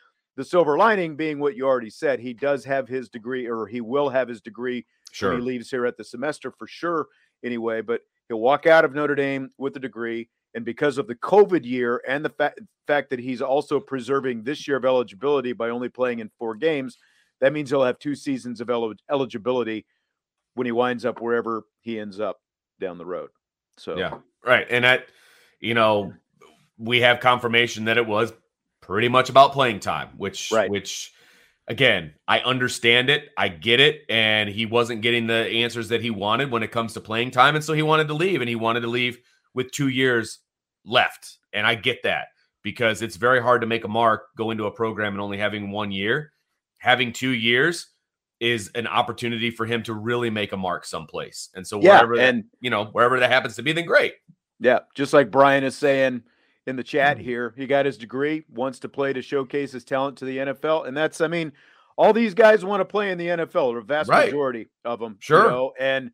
the 0.41 0.45
silver 0.45 0.75
lining 0.75 1.15
being 1.15 1.37
what 1.37 1.55
you 1.55 1.67
already 1.67 1.91
said, 1.91 2.19
he 2.19 2.33
does 2.33 2.65
have 2.65 2.87
his 2.87 3.09
degree, 3.09 3.45
or 3.47 3.67
he 3.67 3.79
will 3.79 4.09
have 4.09 4.27
his 4.27 4.41
degree 4.41 4.83
Sure. 5.11 5.31
when 5.33 5.41
he 5.41 5.45
leaves 5.45 5.69
here 5.69 5.85
at 5.85 5.97
the 5.97 6.03
semester 6.03 6.51
for 6.51 6.65
sure, 6.65 7.07
anyway. 7.43 7.81
But 7.81 8.01
he'll 8.27 8.39
walk 8.39 8.65
out 8.65 8.83
of 8.83 8.95
Notre 8.95 9.13
Dame 9.13 9.51
with 9.59 9.75
a 9.75 9.79
degree. 9.79 10.29
And 10.55 10.65
because 10.65 10.97
of 10.97 11.05
the 11.05 11.13
COVID 11.15 11.63
year 11.63 12.01
and 12.07 12.25
the 12.25 12.29
fa- 12.29 12.55
fact 12.87 13.11
that 13.11 13.19
he's 13.19 13.39
also 13.41 13.79
preserving 13.79 14.41
this 14.43 14.67
year 14.67 14.77
of 14.77 14.83
eligibility 14.85 15.53
by 15.53 15.69
only 15.69 15.89
playing 15.89 16.19
in 16.19 16.31
four 16.39 16.55
games, 16.55 16.97
that 17.39 17.53
means 17.53 17.69
he'll 17.69 17.83
have 17.83 17.99
two 17.99 18.15
seasons 18.15 18.61
of 18.61 18.67
elig- 18.69 18.97
eligibility 19.11 19.85
when 20.55 20.65
he 20.65 20.71
winds 20.71 21.05
up 21.05 21.21
wherever 21.21 21.65
he 21.81 21.99
ends 21.99 22.19
up 22.19 22.41
down 22.79 22.97
the 22.97 23.05
road. 23.05 23.29
So, 23.77 23.95
Yeah. 23.95 24.17
Right. 24.43 24.65
And 24.71 24.83
that, 24.85 25.05
you 25.59 25.75
know, 25.75 26.13
we 26.79 27.01
have 27.01 27.19
confirmation 27.19 27.85
that 27.85 27.97
it 27.99 28.07
was 28.07 28.33
pretty 28.81 29.07
much 29.07 29.29
about 29.29 29.53
playing 29.53 29.79
time, 29.79 30.09
which, 30.17 30.51
Right. 30.51 30.69
which, 30.69 31.13
again, 31.67 32.13
I 32.27 32.39
understand 32.39 33.09
it. 33.09 33.29
I 33.37 33.47
get 33.47 33.79
it. 33.79 34.01
And 34.09 34.49
he 34.49 34.65
wasn't 34.65 35.01
getting 35.01 35.27
the 35.27 35.47
answers 35.47 35.89
that 35.89 36.01
he 36.01 36.09
wanted 36.09 36.51
when 36.51 36.63
it 36.63 36.71
comes 36.71 36.93
to 36.93 37.01
playing 37.01 37.31
time. 37.31 37.55
And 37.55 37.63
so 37.63 37.73
he 37.73 37.81
wanted 37.83 38.07
to 38.07 38.13
leave 38.13 38.41
and 38.41 38.49
he 38.49 38.55
wanted 38.55 38.81
to 38.81 38.87
leave 38.87 39.19
with 39.53 39.71
two 39.71 39.87
years 39.87 40.39
left. 40.85 41.37
And 41.53 41.65
I 41.67 41.75
get 41.75 42.03
that 42.03 42.27
because 42.63 43.01
it's 43.01 43.15
very 43.15 43.41
hard 43.41 43.61
to 43.61 43.67
make 43.67 43.83
a 43.83 43.87
mark 43.87 44.27
go 44.37 44.51
into 44.51 44.65
a 44.65 44.71
program 44.71 45.13
and 45.13 45.21
only 45.21 45.37
having 45.37 45.71
one 45.71 45.91
year. 45.91 46.31
Having 46.79 47.13
two 47.13 47.29
years 47.31 47.87
is 48.39 48.71
an 48.73 48.87
opportunity 48.87 49.51
for 49.51 49.67
him 49.67 49.83
to 49.83 49.93
really 49.93 50.31
make 50.31 50.51
a 50.51 50.57
mark 50.57 50.83
someplace. 50.85 51.49
And 51.53 51.65
so 51.65 51.79
yeah. 51.79 51.97
wherever 51.97 52.17
that, 52.17 52.29
And 52.29 52.43
you 52.59 52.71
know, 52.71 52.85
wherever 52.85 53.19
that 53.19 53.29
happens 53.29 53.55
to 53.57 53.61
be, 53.63 53.71
then 53.71 53.85
great. 53.85 54.13
Yeah, 54.59 54.79
just 54.95 55.13
like 55.13 55.29
Brian 55.29 55.63
is 55.63 55.75
saying 55.75 56.23
in 56.67 56.75
the 56.75 56.83
chat 56.83 57.17
Mm. 57.17 57.21
here, 57.21 57.53
he 57.57 57.65
got 57.67 57.85
his 57.85 57.97
degree, 57.97 58.45
wants 58.49 58.79
to 58.79 58.89
play 58.89 59.13
to 59.13 59.21
showcase 59.21 59.71
his 59.71 59.83
talent 59.83 60.17
to 60.19 60.25
the 60.25 60.37
NFL, 60.39 60.83
and 60.87 60.95
that's, 60.95 61.19
I 61.21 61.27
mean, 61.27 61.53
all 61.97 62.13
these 62.13 62.33
guys 62.33 62.63
want 62.63 62.81
to 62.81 62.85
play 62.85 63.11
in 63.11 63.17
the 63.17 63.27
NFL, 63.29 63.67
or 63.73 63.81
vast 63.81 64.09
Right. 64.09 64.27
majority 64.27 64.69
of 64.85 64.99
them, 64.99 65.17
Sure. 65.19 65.43
You 65.45 65.49
know, 65.49 65.73
and 65.79 66.11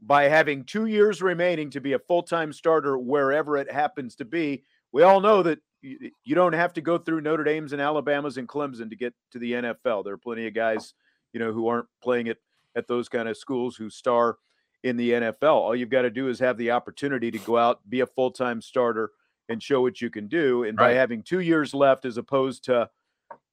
by 0.00 0.24
having 0.24 0.64
two 0.64 0.86
years 0.86 1.22
remaining 1.22 1.70
to 1.70 1.80
be 1.80 1.94
a 1.94 1.98
full 1.98 2.22
time 2.22 2.52
starter 2.52 2.98
wherever 2.98 3.56
it 3.56 3.70
happens 3.70 4.14
to 4.16 4.24
be, 4.24 4.64
we 4.92 5.02
all 5.02 5.20
know 5.20 5.42
that 5.42 5.58
you, 5.80 6.10
you 6.24 6.34
don't 6.34 6.52
have 6.52 6.72
to 6.74 6.80
go 6.80 6.98
through 6.98 7.20
Notre 7.22 7.44
Dame's 7.44 7.72
and 7.72 7.80
Alabama's 7.80 8.36
and 8.36 8.48
Clemson 8.48 8.90
to 8.90 8.96
get 8.96 9.14
to 9.32 9.38
the 9.38 9.52
NFL. 9.52 10.02
There 10.04 10.14
are 10.14 10.18
plenty 10.18 10.46
of 10.46 10.54
guys, 10.54 10.94
you 11.32 11.40
know, 11.40 11.52
who 11.52 11.66
aren't 11.68 11.86
playing 12.02 12.26
it 12.26 12.38
at 12.74 12.86
those 12.88 13.08
kind 13.08 13.28
of 13.28 13.36
schools 13.38 13.76
who 13.76 13.88
star 13.88 14.36
in 14.82 14.96
the 14.98 15.12
NFL. 15.12 15.54
All 15.54 15.74
you've 15.74 15.88
got 15.90 16.02
to 16.02 16.10
do 16.10 16.28
is 16.28 16.38
have 16.40 16.58
the 16.58 16.72
opportunity 16.72 17.30
to 17.30 17.38
go 17.38 17.56
out, 17.56 17.88
be 17.88 18.00
a 18.00 18.06
full 18.06 18.30
time 18.30 18.60
starter, 18.60 19.12
and 19.48 19.62
show 19.62 19.80
what 19.82 20.00
you 20.00 20.10
can 20.10 20.26
do. 20.28 20.64
And 20.64 20.76
by 20.76 20.92
having 20.92 21.22
two 21.22 21.40
years 21.40 21.74
left 21.74 22.04
as 22.04 22.16
opposed 22.16 22.64
to 22.64 22.88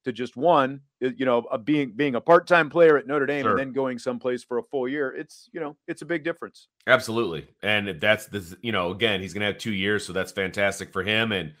to 0.04 0.12
just 0.12 0.36
one, 0.36 0.80
you 1.00 1.24
know, 1.24 1.46
being 1.64 1.92
being 1.92 2.14
a 2.14 2.20
part 2.20 2.46
time 2.46 2.68
player 2.68 2.98
at 2.98 3.06
Notre 3.06 3.24
Dame 3.26 3.42
Sure. 3.44 3.52
and 3.52 3.58
then 3.58 3.72
going 3.72 3.98
someplace 3.98 4.44
for 4.44 4.58
a 4.58 4.62
full 4.62 4.86
year, 4.86 5.10
it's 5.14 5.48
you 5.52 5.60
know, 5.60 5.76
it's 5.88 6.02
a 6.02 6.06
big 6.06 6.24
difference. 6.24 6.68
Absolutely. 6.86 7.46
And 7.62 8.00
that's 8.00 8.26
the 8.26 8.56
you 8.60 8.72
know, 8.72 8.90
again, 8.90 9.20
he's 9.20 9.32
gonna 9.32 9.46
have 9.46 9.58
two 9.58 9.72
years, 9.72 10.04
so 10.06 10.12
that's 10.12 10.32
fantastic 10.32 10.92
for 10.92 11.02
him. 11.02 11.32
And 11.32 11.54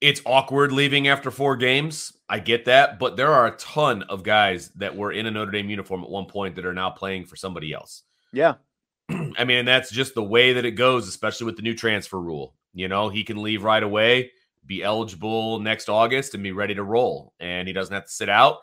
it's 0.00 0.22
awkward 0.24 0.72
leaving 0.72 1.08
after 1.08 1.30
four 1.30 1.56
games. 1.56 2.12
I 2.28 2.38
get 2.38 2.64
that, 2.66 2.98
but 2.98 3.16
there 3.16 3.32
are 3.32 3.48
a 3.48 3.56
ton 3.56 4.02
of 4.04 4.22
guys 4.22 4.70
that 4.76 4.96
were 4.96 5.12
in 5.12 5.26
a 5.26 5.30
Notre 5.30 5.50
Dame 5.50 5.68
uniform 5.68 6.02
at 6.04 6.08
one 6.08 6.26
point 6.26 6.54
that 6.56 6.64
are 6.64 6.72
now 6.72 6.90
playing 6.90 7.26
for 7.26 7.36
somebody 7.36 7.72
else. 7.72 8.04
Yeah, 8.32 8.54
I 9.10 9.44
mean, 9.44 9.58
and 9.58 9.68
that's 9.68 9.90
just 9.90 10.14
the 10.14 10.22
way 10.22 10.52
that 10.52 10.64
it 10.64 10.72
goes, 10.72 11.08
especially 11.08 11.46
with 11.46 11.56
the 11.56 11.62
new 11.62 11.74
transfer 11.74 12.20
rule. 12.20 12.54
You 12.72 12.88
know, 12.88 13.08
he 13.08 13.24
can 13.24 13.42
leave 13.42 13.64
right 13.64 13.82
away, 13.82 14.30
be 14.64 14.82
eligible 14.82 15.58
next 15.58 15.88
August, 15.88 16.34
and 16.34 16.42
be 16.42 16.52
ready 16.52 16.74
to 16.74 16.82
roll, 16.84 17.32
and 17.40 17.66
he 17.66 17.74
doesn't 17.74 17.92
have 17.94 18.04
to 18.04 18.10
sit 18.10 18.28
out. 18.28 18.58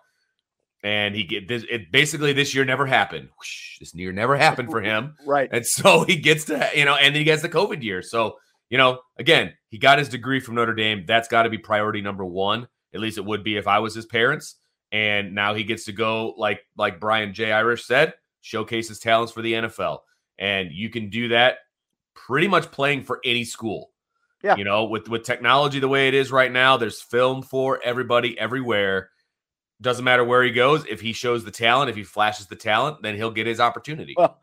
And 0.83 1.15
he 1.15 1.23
get 1.23 1.47
this. 1.47 1.65
It 1.69 1.91
basically 1.91 2.33
this 2.33 2.53
year 2.53 2.63
never 2.63 2.85
happened. 2.85 3.29
Whoosh, 3.37 3.79
this 3.79 3.93
year 3.95 4.11
never 4.11 4.37
happened 4.37 4.69
for 4.69 4.81
him. 4.81 5.15
right. 5.25 5.49
And 5.51 5.65
so 5.65 6.03
he 6.03 6.17
gets 6.17 6.45
to, 6.45 6.69
you 6.75 6.85
know, 6.85 6.95
and 6.95 7.13
then 7.13 7.19
he 7.19 7.23
gets 7.25 7.41
the 7.41 7.49
COVID 7.49 7.81
year. 7.83 8.01
So, 8.01 8.37
you 8.69 8.77
know, 8.77 8.99
again, 9.17 9.53
he 9.69 9.77
got 9.79 9.99
his 9.99 10.07
degree 10.07 10.39
from 10.39 10.55
Notre 10.55 10.75
Dame. 10.75 11.03
That's 11.07 11.27
got 11.27 11.43
to 11.43 11.49
be 11.49 11.57
priority 11.57 12.01
number 12.01 12.23
one. 12.23 12.67
At 12.93 13.01
least 13.01 13.17
it 13.17 13.25
would 13.25 13.43
be 13.43 13.57
if 13.57 13.67
I 13.67 13.79
was 13.79 13.95
his 13.95 14.05
parents. 14.05 14.55
And 14.91 15.35
now 15.35 15.53
he 15.53 15.63
gets 15.63 15.85
to 15.85 15.91
go, 15.91 16.33
like 16.37 16.61
like 16.77 16.99
Brian 16.99 17.33
J. 17.33 17.51
Irish 17.51 17.85
said, 17.85 18.13
showcase 18.41 18.87
his 18.87 18.99
talents 18.99 19.33
for 19.33 19.41
the 19.41 19.53
NFL. 19.53 19.99
And 20.39 20.71
you 20.71 20.89
can 20.89 21.09
do 21.09 21.29
that 21.29 21.57
pretty 22.13 22.47
much 22.47 22.71
playing 22.71 23.03
for 23.03 23.19
any 23.25 23.43
school. 23.43 23.91
Yeah. 24.43 24.55
You 24.55 24.63
know, 24.63 24.85
with 24.85 25.09
with 25.09 25.23
technology 25.23 25.79
the 25.79 25.87
way 25.87 26.07
it 26.07 26.13
is 26.13 26.31
right 26.31 26.51
now, 26.51 26.77
there's 26.77 27.01
film 27.01 27.41
for 27.41 27.79
everybody 27.83 28.37
everywhere. 28.39 29.09
Doesn't 29.81 30.05
matter 30.05 30.23
where 30.23 30.43
he 30.43 30.51
goes. 30.51 30.85
If 30.87 31.01
he 31.01 31.13
shows 31.13 31.43
the 31.43 31.51
talent, 31.51 31.89
if 31.89 31.95
he 31.95 32.03
flashes 32.03 32.47
the 32.47 32.55
talent, 32.55 33.01
then 33.03 33.15
he'll 33.15 33.31
get 33.31 33.45
his 33.47 33.59
opportunity. 33.59 34.15
Well, 34.17 34.39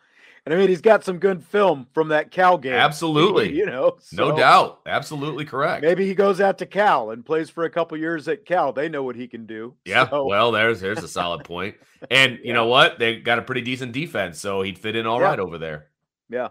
and 0.47 0.55
I 0.55 0.59
mean, 0.59 0.69
he's 0.69 0.83
got 0.83 1.03
some 1.05 1.19
good 1.19 1.43
film 1.43 1.87
from 1.95 2.09
that 2.09 2.31
Cal 2.31 2.59
game. 2.59 2.75
Absolutely. 2.75 3.53
you 3.57 3.65
know, 3.67 3.97
No 4.13 4.37
doubt. 4.37 4.81
Absolutely 4.87 5.45
correct. 5.45 5.83
Maybe 5.83 6.07
he 6.07 6.15
goes 6.15 6.41
out 6.41 6.59
to 6.59 6.67
Cal 6.67 7.11
and 7.11 7.25
plays 7.25 7.49
for 7.51 7.65
a 7.65 7.71
couple 7.71 7.97
years 7.97 8.29
at 8.29 8.45
Cal. 8.45 8.73
They 8.73 8.89
know 8.89 9.03
what 9.03 9.17
he 9.17 9.27
can 9.27 9.47
do. 9.47 9.75
Yeah. 9.85 10.09
So, 10.09 10.27
Well, 10.29 10.53
there's 10.53 10.81
there's 10.81 11.03
a 11.03 11.09
solid 11.09 11.45
point. 11.45 11.77
And 12.11 12.39
you 12.45 12.53
know 12.53 12.67
what? 12.67 12.99
They 12.99 13.21
got 13.21 13.39
a 13.39 13.43
pretty 13.43 13.63
decent 13.63 13.93
defense, 13.93 14.39
so 14.39 14.61
he'd 14.63 14.79
fit 14.79 14.97
in 14.97 15.07
all 15.07 15.19
Yeah. 15.21 15.29
right 15.29 15.41
over 15.41 15.57
there. 15.57 15.87
Yeah. 16.29 16.49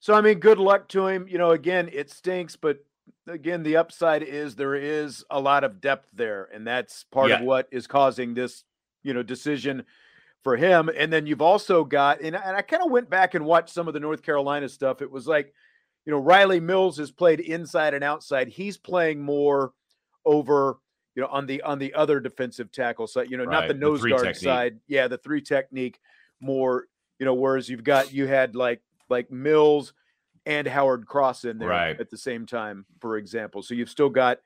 So 0.00 0.14
I 0.14 0.20
mean, 0.20 0.38
good 0.38 0.58
luck 0.58 0.88
to 0.88 1.06
him. 1.06 1.26
You 1.28 1.38
know, 1.38 1.50
again, 1.50 1.88
it 1.92 2.10
stinks, 2.10 2.56
but 2.56 2.78
again, 3.26 3.62
the 3.62 3.76
upside 3.76 4.22
is 4.22 4.54
there 4.54 4.74
is 4.74 5.24
a 5.30 5.40
lot 5.40 5.64
of 5.64 5.80
depth 5.80 6.08
there, 6.12 6.48
and 6.52 6.66
that's 6.66 7.04
part 7.04 7.30
of 7.30 7.40
what 7.42 7.68
is 7.70 7.86
causing 7.86 8.34
this, 8.34 8.64
you 9.02 9.12
know, 9.14 9.22
decision 9.22 9.84
for 10.44 10.56
him. 10.56 10.88
And 10.96 11.12
then 11.12 11.26
you've 11.26 11.42
also 11.42 11.84
got, 11.84 12.20
and, 12.20 12.36
and 12.36 12.56
I 12.56 12.62
kind 12.62 12.82
of 12.82 12.90
went 12.90 13.10
back 13.10 13.34
and 13.34 13.44
watched 13.44 13.70
some 13.70 13.88
of 13.88 13.94
the 13.94 14.00
North 14.00 14.22
Carolina 14.22 14.68
stuff. 14.68 15.02
It 15.02 15.10
was 15.10 15.26
like, 15.26 15.52
you 16.06 16.12
know, 16.12 16.22
Rylie 16.22 16.62
Mills 16.62 16.96
has 16.98 17.10
played 17.10 17.40
inside 17.40 17.92
and 17.92 18.04
outside. 18.04 18.48
He's 18.48 18.78
playing 18.78 19.20
more 19.20 19.72
over, 20.24 20.78
you 21.14 21.22
know, 21.22 21.28
on 21.28 21.46
the 21.46 21.60
on 21.62 21.78
the 21.78 21.92
other 21.94 22.20
defensive 22.20 22.70
tackle 22.70 23.06
side. 23.06 23.30
You 23.30 23.36
know, 23.36 23.44
not 23.44 23.60
Right, 23.60 23.68
the 23.68 23.74
the 23.74 23.80
nose 23.80 24.00
three 24.00 24.12
guard 24.12 24.22
technique. 24.22 24.42
side. 24.42 24.78
Yeah, 24.86 25.08
the 25.08 25.18
three 25.18 25.42
technique 25.42 25.98
more. 26.40 26.86
You 27.18 27.26
know, 27.26 27.34
whereas 27.34 27.68
you've 27.68 27.84
got 27.84 28.12
you 28.12 28.26
had 28.28 28.54
like 28.54 28.80
like 29.08 29.30
Mills 29.30 29.92
and 30.46 30.66
Howard 30.66 31.06
Cross 31.06 31.44
in 31.44 31.58
there 31.58 31.68
Right. 31.68 31.98
at 32.00 32.10
the 32.10 32.16
same 32.16 32.46
time, 32.46 32.86
for 33.00 33.16
example. 33.18 33.62
So 33.62 33.74
you've 33.74 33.90
still 33.90 34.08
got 34.08 34.38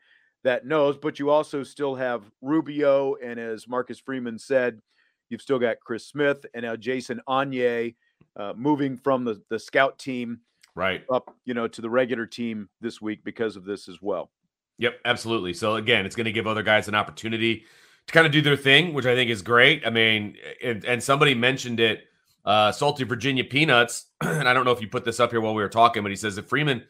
that 0.45 0.67
nose, 0.67 0.97
but 0.97 1.19
you 1.19 1.31
also 1.31 1.63
still 1.63 1.95
have 1.95 2.23
Rubio, 2.41 3.15
and 3.23 3.39
as 3.39 3.69
Marcus 3.69 4.01
Freeman 4.01 4.39
said, 4.39 4.81
you've 5.29 5.43
still 5.43 5.59
got 5.59 5.79
Chris 5.81 6.07
Smith 6.07 6.45
and 6.55 6.65
now 6.65 6.75
Jason 6.77 7.21
Onye 7.29 7.95
uh, 8.37 8.53
moving 8.57 8.97
from 8.97 9.25
the 9.25 9.41
the 9.49 9.59
scout 9.59 9.99
team 9.99 10.41
Right. 10.75 11.05
up, 11.13 11.37
you 11.45 11.53
know, 11.55 11.69
to 11.69 11.83
the 11.83 11.91
regular 11.91 12.25
team 12.27 12.69
this 12.81 13.01
week 13.01 13.23
because 13.25 13.57
of 13.57 13.65
this 13.65 13.89
as 13.89 14.01
well. 14.01 14.31
Yep, 14.79 15.01
absolutely. 15.05 15.53
So 15.53 15.75
again, 15.77 16.07
it's 16.07 16.17
going 16.17 16.25
to 16.25 16.33
give 16.33 16.47
other 16.47 16.63
guys 16.63 16.89
an 16.89 16.95
opportunity 16.95 17.65
to 18.07 18.13
kind 18.13 18.27
of 18.27 18.33
do 18.33 18.41
their 18.41 18.57
thing, 18.57 18.95
which 18.95 19.05
I 19.07 19.15
think 19.15 19.31
is 19.31 19.43
great. 19.43 19.87
I 19.87 19.91
mean, 19.91 20.37
and, 20.65 20.83
and 20.87 21.03
somebody 21.03 21.35
mentioned 21.35 21.79
it, 21.79 22.05
uh, 22.45 22.73
salty 22.73 23.05
Virginia 23.05 23.45
peanuts, 23.45 24.07
and 24.21 24.49
I 24.49 24.53
don't 24.53 24.65
know 24.65 24.73
if 24.73 24.81
you 24.81 24.89
put 24.89 25.05
this 25.05 25.21
up 25.21 25.31
here 25.31 25.41
while 25.41 25.55
we 25.55 25.63
were 25.63 25.69
talking, 25.69 26.03
but 26.03 26.11
he 26.11 26.17
says 26.17 26.39
if 26.39 26.47
Freeman 26.47 26.83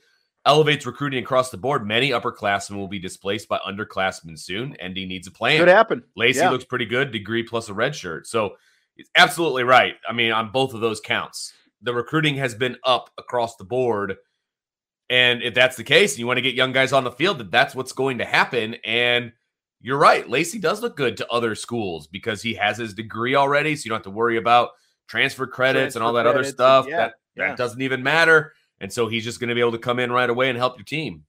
elevates 0.45 0.87
recruiting 0.87 1.23
across 1.23 1.51
the 1.51 1.57
board, 1.57 1.87
many 1.87 2.11
upperclassmen 2.11 2.77
will 2.77 2.89
be 2.89 2.99
displaced 2.99 3.49
by 3.49 3.59
underclassmen 3.59 4.39
soon. 4.39 4.77
ND 4.85 5.07
needs 5.07 5.27
a 5.29 5.31
plan. 5.31 5.59
Could 5.59 5.69
happen. 5.69 6.03
Lacey 6.17 6.41
Yeah. 6.41 6.51
looks 6.51 6.65
pretty 6.65 6.87
good, 6.87 7.13
degree 7.13 7.43
plus 7.45 7.69
a 7.69 7.75
red 7.75 7.95
shirt. 7.95 8.27
So 8.27 8.57
it's 8.97 9.11
absolutely 9.17 9.65
right. 9.65 9.95
I 10.09 10.13
mean, 10.13 10.33
on 10.33 10.51
both 10.51 10.75
of 10.75 10.81
those 10.81 11.01
counts, 11.01 11.53
the 11.81 11.95
recruiting 11.95 12.37
has 12.37 12.55
been 12.55 12.77
up 12.85 13.11
across 13.19 13.57
the 13.57 13.65
board. 13.65 14.17
And 15.11 15.43
if 15.43 15.55
that's 15.55 15.77
the 15.77 15.85
case, 15.85 16.13
and 16.13 16.21
you 16.21 16.27
want 16.27 16.39
to 16.39 16.43
get 16.43 16.55
young 16.55 16.73
guys 16.73 16.93
on 16.93 17.05
the 17.05 17.11
field, 17.13 17.39
that 17.39 17.51
that's 17.51 17.75
what's 17.75 17.93
going 17.93 18.19
to 18.19 18.25
happen. 18.25 18.77
And 18.85 19.33
you're 19.81 19.99
right. 19.99 20.29
Lacey 20.29 20.59
does 20.59 20.81
look 20.81 20.97
good 20.97 21.17
to 21.19 21.29
other 21.29 21.55
schools 21.55 22.07
because 22.07 22.43
he 22.43 22.55
has 22.55 22.79
his 22.79 22.95
degree 22.95 23.35
already. 23.35 23.77
So 23.77 23.85
you 23.85 23.91
don't 23.91 23.99
have 23.99 24.05
to 24.05 24.11
worry 24.11 24.39
about 24.39 24.71
transfer 25.09 25.47
credits 25.47 25.97
and 25.97 26.05
all 26.05 26.13
that 26.15 26.27
other 26.27 26.45
stuff. 26.45 26.87
yeah, 26.89 26.97
that 26.97 27.15
yeah. 27.37 27.49
that 27.49 27.57
doesn't 27.59 27.83
even 27.83 28.03
matter. 28.03 28.53
And 28.81 28.93
so 28.93 29.07
he's 29.07 29.25
just 29.25 29.39
going 29.39 29.49
to 29.49 29.55
be 29.55 29.61
able 29.61 29.73
to 29.73 29.79
come 29.79 29.99
in 29.99 30.11
right 30.11 30.29
away 30.29 30.49
and 30.49 30.59
help 30.59 30.77
your 30.77 30.85
team. 30.85 31.25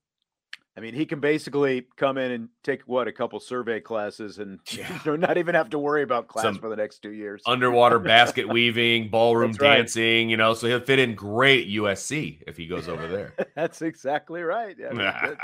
I 0.76 0.80
mean, 0.80 0.92
he 0.92 1.06
can 1.06 1.20
basically 1.20 1.86
come 1.96 2.18
in 2.18 2.32
and 2.32 2.48
take 2.64 2.82
what 2.86 3.06
a 3.06 3.12
couple 3.12 3.38
survey 3.38 3.78
classes 3.80 4.38
and 4.38 4.58
Yeah. 4.72 4.92
you 5.04 5.12
know, 5.12 5.16
not 5.16 5.38
even 5.38 5.54
have 5.54 5.70
to 5.70 5.78
worry 5.78 6.02
about 6.02 6.26
class 6.26 6.42
Some 6.44 6.58
for 6.58 6.68
the 6.68 6.74
next 6.74 6.98
two 6.98 7.12
years. 7.12 7.42
Underwater 7.46 8.00
basket 8.00 8.48
weaving, 8.48 9.08
ballroom 9.08 9.52
That's 9.52 9.60
right. 9.62 9.76
dancing, 9.76 10.28
you 10.30 10.36
know, 10.36 10.52
so 10.54 10.66
he'll 10.66 10.80
fit 10.80 10.98
in 10.98 11.14
great 11.14 11.68
USC 11.68 12.42
if 12.48 12.56
he 12.56 12.66
goes 12.66 12.88
over 12.88 13.06
there. 13.06 13.34
That's 13.54 13.82
exactly 13.82 14.42
right. 14.42 14.76
I 14.84 14.88
mean, 14.88 14.98
that- 14.98 15.38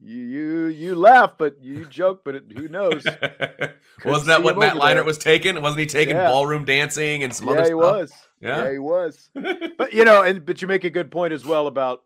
you 0.00 0.16
you 0.18 0.66
you 0.66 0.94
laugh, 0.94 1.32
but 1.38 1.62
you 1.62 1.84
joke, 1.86 2.22
but 2.24 2.34
it, 2.34 2.44
who 2.56 2.68
knows? 2.68 3.04
Wasn't 4.04 4.26
that 4.26 4.42
what 4.42 4.58
Matt. 4.58 4.74
Leinart 4.74 5.04
was 5.04 5.18
taking? 5.18 5.60
Wasn't 5.60 5.78
he 5.80 5.86
taking 5.86 6.16
Yeah. 6.16 6.28
ballroom 6.28 6.64
dancing 6.64 7.22
and 7.22 7.34
some 7.34 7.46
yeah, 7.46 7.52
other 7.52 7.62
he 7.62 7.66
stuff? 7.68 7.76
was. 7.80 8.12
Yeah. 8.40 8.64
yeah, 8.64 8.72
he 8.72 8.78
was. 8.78 9.30
but 9.78 9.92
you 9.92 10.04
know, 10.04 10.22
and 10.22 10.44
but 10.44 10.60
you 10.60 10.68
make 10.68 10.84
a 10.84 10.90
good 10.90 11.10
point 11.10 11.32
as 11.32 11.44
well 11.44 11.66
about 11.66 12.02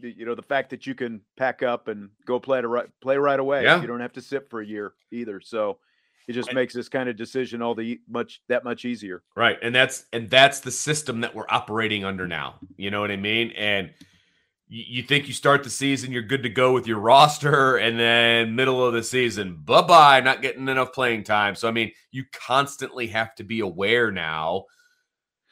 you 0.00 0.24
know 0.24 0.34
the 0.34 0.42
fact 0.42 0.70
that 0.70 0.86
you 0.86 0.94
can 0.94 1.20
pack 1.36 1.62
up 1.62 1.88
and 1.88 2.10
go 2.26 2.38
play 2.40 2.60
to 2.60 2.68
right 2.68 2.86
play 3.00 3.16
right 3.16 3.40
away. 3.40 3.64
Yeah. 3.64 3.80
You 3.80 3.86
don't 3.86 4.00
have 4.00 4.12
to 4.14 4.22
sit 4.22 4.48
for 4.50 4.60
a 4.60 4.66
year 4.66 4.92
either. 5.10 5.40
So 5.40 5.78
it 6.28 6.32
just 6.34 6.48
Right. 6.50 6.56
makes 6.56 6.74
this 6.74 6.88
kind 6.88 7.08
of 7.08 7.16
decision 7.16 7.60
all 7.62 7.74
the 7.74 8.00
much 8.08 8.40
that 8.48 8.62
much 8.62 8.84
easier. 8.84 9.22
Right. 9.34 9.58
And 9.62 9.74
that's 9.74 10.04
and 10.12 10.30
that's 10.30 10.60
the 10.60 10.70
system 10.70 11.22
that 11.22 11.34
we're 11.34 11.46
operating 11.48 12.04
under 12.04 12.28
now. 12.28 12.56
You 12.76 12.90
know 12.90 13.00
what 13.00 13.10
I 13.10 13.16
mean? 13.16 13.50
And 13.56 13.90
you, 14.72 15.02
think 15.02 15.26
you 15.26 15.34
start 15.34 15.64
the 15.64 15.70
season, 15.70 16.12
you're 16.12 16.22
good 16.22 16.44
to 16.44 16.48
go 16.48 16.72
with 16.72 16.86
your 16.86 17.00
roster, 17.00 17.76
and 17.76 17.98
then 17.98 18.54
middle 18.54 18.86
of 18.86 18.94
the 18.94 19.02
season, 19.02 19.56
bye-bye, 19.64 20.20
not 20.20 20.42
getting 20.42 20.68
enough 20.68 20.92
playing 20.92 21.24
time. 21.24 21.56
So 21.56 21.66
I 21.68 21.72
mean, 21.72 21.90
you 22.12 22.24
constantly 22.32 23.08
have 23.08 23.34
to 23.34 23.44
be 23.44 23.60
aware 23.60 24.12
now 24.12 24.66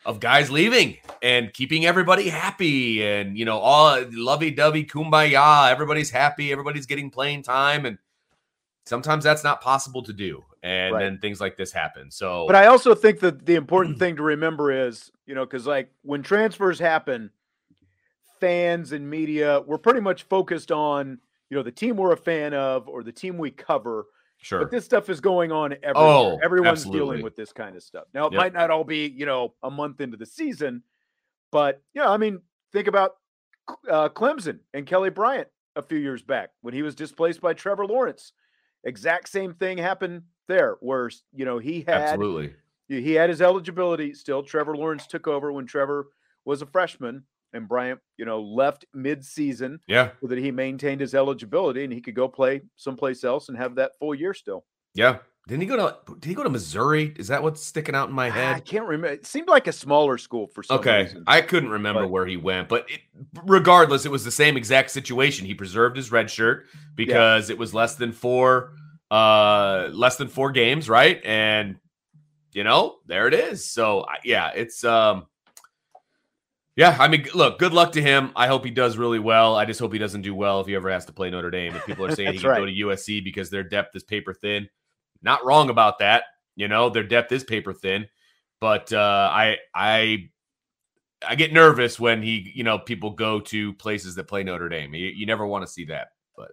of 0.07 0.21
guys 0.21 0.51
leaving 0.51 0.97
and 1.21 1.53
keeping 1.53 1.85
everybody 1.85 2.29
happy 2.29 3.05
and 3.05 3.37
you 3.37 3.45
know, 3.45 3.59
all 3.59 4.01
lovey-dovey 4.13 4.85
kumbaya, 4.85 5.69
everybody's 5.71 6.11
happy, 6.11 6.53
everybody's 6.53 6.87
getting 6.87 7.11
playing 7.11 7.43
time. 7.43 7.87
And 7.87 7.99
sometimes 8.87 9.25
that's 9.25 9.43
not 9.43 9.61
possible 9.61 10.03
to 10.05 10.13
do. 10.13 10.45
And 10.63 10.95
Right. 10.95 11.01
then 11.01 11.19
things 11.19 11.41
like 11.41 11.57
this 11.57 11.73
happen. 11.73 12.11
So 12.13 12.47
But 12.47 12.57
I 12.57 12.67
also 12.67 12.95
think 12.95 13.19
that 13.21 13.45
the 13.45 13.57
important 13.57 13.99
thing 13.99 14.15
to 14.17 14.23
remember 14.23 14.71
is, 14.71 15.11
you 15.27 15.35
know, 15.35 15.45
because 15.45 15.67
like 15.67 15.91
when 16.03 16.23
transfers 16.23 16.79
happen, 16.79 17.31
fans 18.41 18.93
and 18.93 19.09
media, 19.09 19.61
we're 19.67 19.79
pretty 19.79 20.01
much 20.01 20.25
focused 20.25 20.71
on, 20.73 21.19
you 21.51 21.57
know, 21.57 21.63
the 21.63 21.73
team 21.73 21.97
we're 21.97 22.13
a 22.13 22.17
fan 22.17 22.55
of 22.55 22.89
or 22.89 23.03
the 23.03 23.13
team 23.13 23.39
we 23.39 23.51
cover. 23.51 24.07
sure. 24.39 24.61
But 24.61 24.71
this 24.71 24.85
stuff 24.85 25.09
is 25.11 25.21
going 25.21 25.51
on 25.53 25.73
everywhere. 25.83 25.95
Oh, 25.97 26.39
Everyone's 26.43 26.81
absolutely. 26.81 26.99
dealing 27.01 27.23
with 27.23 27.37
this 27.37 27.53
kind 27.53 27.75
of 27.77 27.83
stuff. 27.83 28.05
Now, 28.15 28.27
it 28.27 28.33
Yep. 28.33 28.39
might 28.39 28.53
not 28.53 28.71
all 28.71 28.85
be, 28.85 29.07
you 29.09 29.27
know, 29.27 29.55
a 29.63 29.71
month 29.71 30.01
into 30.01 30.17
the 30.17 30.27
season, 30.27 30.83
but 31.51 31.83
yeah, 31.95 32.09
I 32.09 32.17
mean, 32.19 32.41
think 32.73 32.87
about 32.89 33.17
uh, 33.91 34.09
Clemson 34.11 34.61
and 34.75 34.87
Kelly 34.87 35.11
Bryant 35.11 35.49
a 35.77 35.83
few 35.83 35.99
years 35.99 36.23
back 36.23 36.51
when 36.63 36.73
he 36.75 36.83
was 36.83 36.95
displaced 36.95 37.41
by 37.41 37.53
Trevor 37.55 37.87
Lawrence. 37.87 38.33
Exact 38.85 39.29
same 39.29 39.55
thing 39.55 39.77
happened 39.79 40.23
there, 40.47 40.77
where 40.81 41.11
you 41.35 41.45
know 41.45 41.59
he 41.59 41.81
had 41.81 42.01
Absolutely. 42.03 42.55
he 42.89 43.13
had 43.13 43.29
his 43.29 43.43
eligibility 43.43 44.15
still. 44.15 44.43
Trevor 44.43 44.77
Lawrence 44.77 45.07
took 45.07 45.27
over 45.27 45.53
when 45.53 45.67
Trevor 45.67 46.07
was 46.45 46.63
a 46.63 46.67
freshman, 46.67 47.25
and 47.53 47.67
Bryant, 47.69 48.01
you 48.17 48.25
know, 48.25 48.41
left 48.43 48.85
mid-season 48.95 49.81
Yeah. 49.87 50.11
so 50.21 50.27
that 50.29 50.39
he 50.39 50.51
maintained 50.51 51.01
his 51.01 51.15
eligibility 51.15 51.85
and 51.85 51.93
he 51.93 52.01
could 52.01 52.15
go 52.15 52.29
play 52.29 52.63
someplace 52.77 53.25
else 53.25 53.49
and 53.49 53.57
have 53.59 53.75
that 53.77 53.93
full 53.99 54.15
year 54.15 54.35
still. 54.35 54.65
Yeah. 54.95 55.19
Didn't 55.47 55.63
he 55.63 55.67
go 55.67 55.77
to 55.77 56.15
did 56.19 56.29
he 56.29 56.35
go 56.35 56.43
to 56.43 56.51
Missouri? 56.51 57.15
Is 57.17 57.29
that 57.29 57.43
what's 57.43 57.65
sticking 57.65 57.95
out 57.95 58.11
in 58.11 58.15
my 58.15 58.29
head? 58.29 58.55
I 58.57 58.61
can't 58.61 58.85
remember. 58.85 59.15
It 59.15 59.25
seemed 59.25 59.49
like 59.49 59.67
a 59.67 59.73
smaller 59.73 60.19
school 60.19 60.47
for 60.49 60.63
some 60.63 60.79
Okay. 60.81 61.05
reason. 61.05 61.25
I 61.27 61.41
couldn't 61.41 61.71
remember 61.71 62.03
But- 62.03 62.11
where 62.11 62.27
he 62.27 62.37
went, 62.37 62.69
but 62.69 62.85
it, 62.91 63.01
regardless, 63.47 64.05
it 64.05 64.11
was 64.13 64.27
the 64.27 64.31
same 64.31 64.59
exact 64.59 64.91
situation. 64.91 65.47
He 65.47 65.55
preserved 65.55 65.97
his 65.97 66.13
red 66.13 66.31
shirt 66.31 66.67
because 66.97 67.49
it 67.49 67.57
was 67.57 67.73
less 67.73 67.95
than 67.95 68.13
four 68.13 68.75
uh 69.11 69.89
less 69.93 70.17
than 70.17 70.29
four 70.29 70.53
games, 70.53 70.87
right? 70.87 71.19
And 71.25 71.77
you 72.53 72.63
know, 72.63 72.97
there 73.07 73.27
it 73.27 73.33
is. 73.33 73.65
So 73.71 74.05
yeah, 74.25 74.51
it's 74.55 74.85
um 74.85 75.28
yeah, 76.79 76.97
I 76.97 77.09
mean, 77.09 77.27
look, 77.35 77.59
good 77.59 77.73
luck 77.73 77.91
to 77.95 78.01
him. 78.01 78.31
I 78.37 78.47
hope 78.47 78.65
he 78.65 78.71
does 78.71 78.97
really 78.97 79.19
well. 79.19 79.57
I 79.57 79.65
just 79.65 79.81
hope 79.81 79.93
he 79.93 79.99
doesn't 79.99 80.23
do 80.23 80.33
well 80.33 80.61
if 80.61 80.69
he 80.69 80.77
ever 80.77 80.89
has 80.93 81.07
to 81.07 81.13
play 81.13 81.29
Notre 81.29 81.51
Dame. 81.51 81.75
If 81.75 81.85
people 81.85 82.07
are 82.07 82.15
saying 82.15 82.35
he 82.35 82.39
can 82.39 82.55
go 82.55 82.65
to 82.65 82.73
USC 82.73 83.25
because 83.25 83.51
their 83.51 83.65
depth 83.65 83.97
is 83.97 84.05
paper 84.05 84.33
thin, 84.33 84.69
not 85.21 85.45
wrong 85.45 85.71
about 85.71 85.99
that. 85.99 86.23
You 86.55 86.69
know, 86.69 86.89
their 86.89 87.03
depth 87.03 87.33
is 87.33 87.43
paper 87.43 87.73
thin, 87.73 88.07
but 88.61 88.93
uh, 88.93 89.29
I 89.33 89.57
I 89.75 90.29
I 91.27 91.35
get 91.35 91.53
nervous 91.53 91.99
when 91.99 92.23
he 92.23 92.53
you 92.55 92.63
know 92.63 92.79
people 92.79 93.11
go 93.11 93.41
to 93.41 93.73
places 93.75 94.15
that 94.15 94.29
play 94.29 94.45
Notre 94.45 94.69
Dame. 94.69 94.95
You, 94.95 95.09
you 95.09 95.27
never 95.27 95.45
want 95.45 95.67
to 95.67 95.73
see 95.73 95.87
that. 95.87 96.11
But 96.37 96.53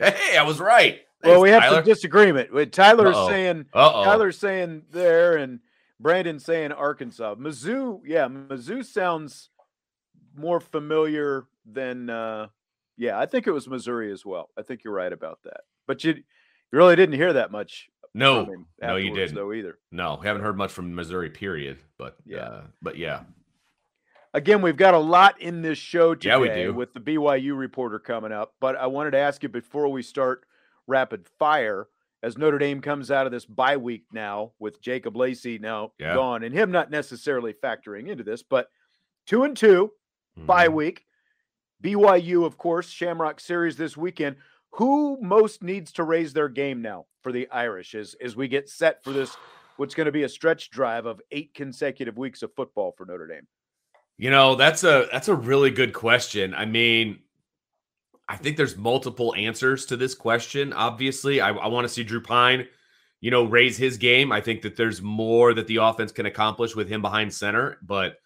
hey, 0.00 0.36
I 0.36 0.42
was 0.42 0.58
right. 0.58 0.98
well, 1.22 1.40
we 1.40 1.50
have 1.50 1.62
Tyler. 1.62 1.76
some 1.76 1.84
disagreement. 1.84 2.52
With 2.52 2.72
Tyler's 2.72 3.14
Uh-oh. 3.14 3.28
saying 3.28 3.66
Uh-oh. 3.72 4.02
Tyler's 4.02 4.36
saying 4.36 4.82
there 4.90 5.36
and 5.36 5.60
Brandon 6.00 6.40
saying 6.40 6.72
Arkansas. 6.72 7.36
Mizzou, 7.36 8.00
yeah, 8.04 8.26
Mizzou 8.26 8.84
sounds 8.84 9.49
more 10.40 10.60
familiar 10.60 11.44
than 11.66 12.10
uh 12.10 12.48
yeah, 12.96 13.18
I 13.18 13.24
think 13.26 13.46
it 13.46 13.52
was 13.52 13.66
Missouri 13.68 14.12
as 14.12 14.26
well. 14.26 14.50
I 14.58 14.62
think 14.62 14.84
you're 14.84 14.92
right 14.92 15.12
about 15.12 15.38
that. 15.44 15.62
But 15.86 16.04
you, 16.04 16.12
you 16.14 16.22
really 16.72 16.96
didn't 16.96 17.14
hear 17.16 17.32
that 17.34 17.50
much 17.50 17.88
no, 18.12 18.46
no, 18.82 18.96
you 18.96 19.14
didn't. 19.14 19.36
though 19.36 19.52
either. 19.52 19.78
no, 19.92 20.16
haven't 20.16 20.42
heard 20.42 20.56
much 20.56 20.72
from 20.72 20.94
Missouri. 20.94 21.30
Period. 21.30 21.78
But 21.96 22.16
Yeah. 22.26 22.38
uh, 22.38 22.62
but 22.82 22.96
yeah, 22.98 23.20
Again, 24.32 24.62
we've 24.62 24.76
got 24.76 24.94
a 24.94 24.98
lot 24.98 25.40
in 25.40 25.60
this 25.62 25.78
show 25.78 26.14
today 26.14 26.30
Yeah, 26.30 26.38
we 26.38 26.48
do. 26.48 26.72
with 26.74 26.92
the 26.94 27.00
BYU 27.00 27.56
reporter 27.58 27.98
coming 27.98 28.30
up. 28.32 28.54
But 28.60 28.76
I 28.76 28.86
wanted 28.86 29.10
to 29.12 29.18
ask 29.18 29.42
you 29.42 29.48
before 29.48 29.88
we 29.88 30.02
start 30.02 30.44
rapid 30.86 31.26
fire, 31.38 31.88
as 32.22 32.38
Notre 32.38 32.58
Dame 32.58 32.80
comes 32.80 33.10
out 33.10 33.26
of 33.26 33.32
this 33.32 33.44
bye 33.44 33.76
week 33.76 34.04
now 34.12 34.52
with 34.60 34.80
Jacob 34.80 35.16
Lacey 35.16 35.58
now 35.58 35.92
Yeah. 35.98 36.14
gone 36.14 36.44
and 36.44 36.54
him 36.54 36.70
not 36.70 36.90
necessarily 36.90 37.52
factoring 37.54 38.08
into 38.08 38.22
this, 38.22 38.42
but 38.42 38.70
two 39.26 39.42
and 39.44 39.56
two 39.56 39.90
bye 40.46 40.68
Mhm. 40.68 40.74
week. 40.74 41.06
BYU, 41.82 42.44
of 42.44 42.58
course, 42.58 42.88
Shamrock 42.90 43.40
Series 43.40 43.76
this 43.76 43.96
weekend. 43.96 44.36
Who 44.74 45.18
most 45.20 45.62
needs 45.62 45.92
to 45.92 46.04
raise 46.04 46.32
their 46.32 46.48
game 46.48 46.80
now 46.82 47.06
for 47.22 47.32
the 47.32 47.48
Irish 47.50 47.94
as, 47.94 48.14
as 48.22 48.36
we 48.36 48.46
get 48.46 48.68
set 48.68 49.02
for 49.02 49.12
this, 49.12 49.36
what's 49.78 49.94
going 49.94 50.06
to 50.06 50.12
be 50.12 50.22
a 50.22 50.28
stretch 50.28 50.70
drive 50.70 51.06
of 51.06 51.20
eight 51.32 51.54
consecutive 51.54 52.16
weeks 52.16 52.42
of 52.42 52.54
football 52.54 52.92
for 52.92 53.04
Notre 53.04 53.26
Dame? 53.26 53.48
You 54.16 54.30
know, 54.30 54.54
that's 54.54 54.84
a 54.84 55.08
that's 55.10 55.28
a 55.28 55.34
really 55.34 55.70
good 55.70 55.92
question. 55.94 56.54
I 56.54 56.66
mean, 56.66 57.20
I 58.28 58.36
think 58.36 58.56
there's 58.56 58.76
multiple 58.76 59.34
answers 59.34 59.86
to 59.86 59.96
this 59.96 60.14
question. 60.14 60.72
Obviously, 60.72 61.40
I, 61.40 61.50
I 61.50 61.66
want 61.66 61.84
to 61.86 61.88
see 61.88 62.04
Drew 62.04 62.20
Pyne, 62.20 62.68
you 63.20 63.30
know, 63.32 63.44
raise 63.44 63.76
his 63.76 63.96
game. 63.96 64.30
I 64.30 64.40
think 64.40 64.62
that 64.62 64.76
there's 64.76 65.02
more 65.02 65.52
that 65.54 65.66
the 65.66 65.76
offense 65.76 66.12
can 66.12 66.26
accomplish 66.26 66.76
with 66.76 66.88
him 66.88 67.02
behind 67.02 67.32
center, 67.32 67.78
but 67.82 68.18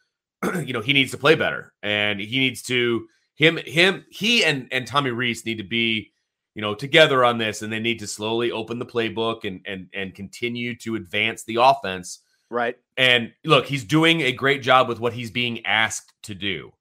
you 0.64 0.72
know, 0.72 0.80
he 0.80 0.92
needs 0.92 1.11
to 1.12 1.18
play 1.18 1.35
better, 1.35 1.72
and 1.83 2.20
he 2.20 2.38
needs 2.38 2.62
to 2.64 3.07
him 3.35 3.57
him 3.59 4.04
he 4.11 4.44
and 4.44 4.68
and 4.72 4.87
Tommy 4.87 5.11
Rees 5.11 5.44
need 5.44 5.59
to 5.59 5.64
be 5.64 6.12
you 6.54 6.62
know 6.62 6.74
together 6.74 7.24
on 7.24 7.38
this, 7.38 7.62
and 7.62 7.72
they 7.72 7.80
need 7.80 7.98
to 8.00 8.07
slowly 8.07 8.50
open 8.50 8.78
the 8.78 8.87
playbook 8.87 9.44
and 9.44 9.61
and 9.66 9.88
and 9.94 10.14
continue 10.14 10.76
to 10.78 10.96
advance 10.96 11.44
the 11.44 11.59
offense. 11.61 12.20
Right. 12.50 12.76
And 12.96 13.33
look, 13.44 13.66
he's 13.66 13.85
doing 13.85 14.20
a 14.20 14.33
great 14.33 14.62
job 14.62 14.88
with 14.88 15.00
what 15.00 15.12
he's 15.12 15.30
being 15.30 15.64
asked 15.66 16.12
to 16.24 16.35
do. 16.35 16.72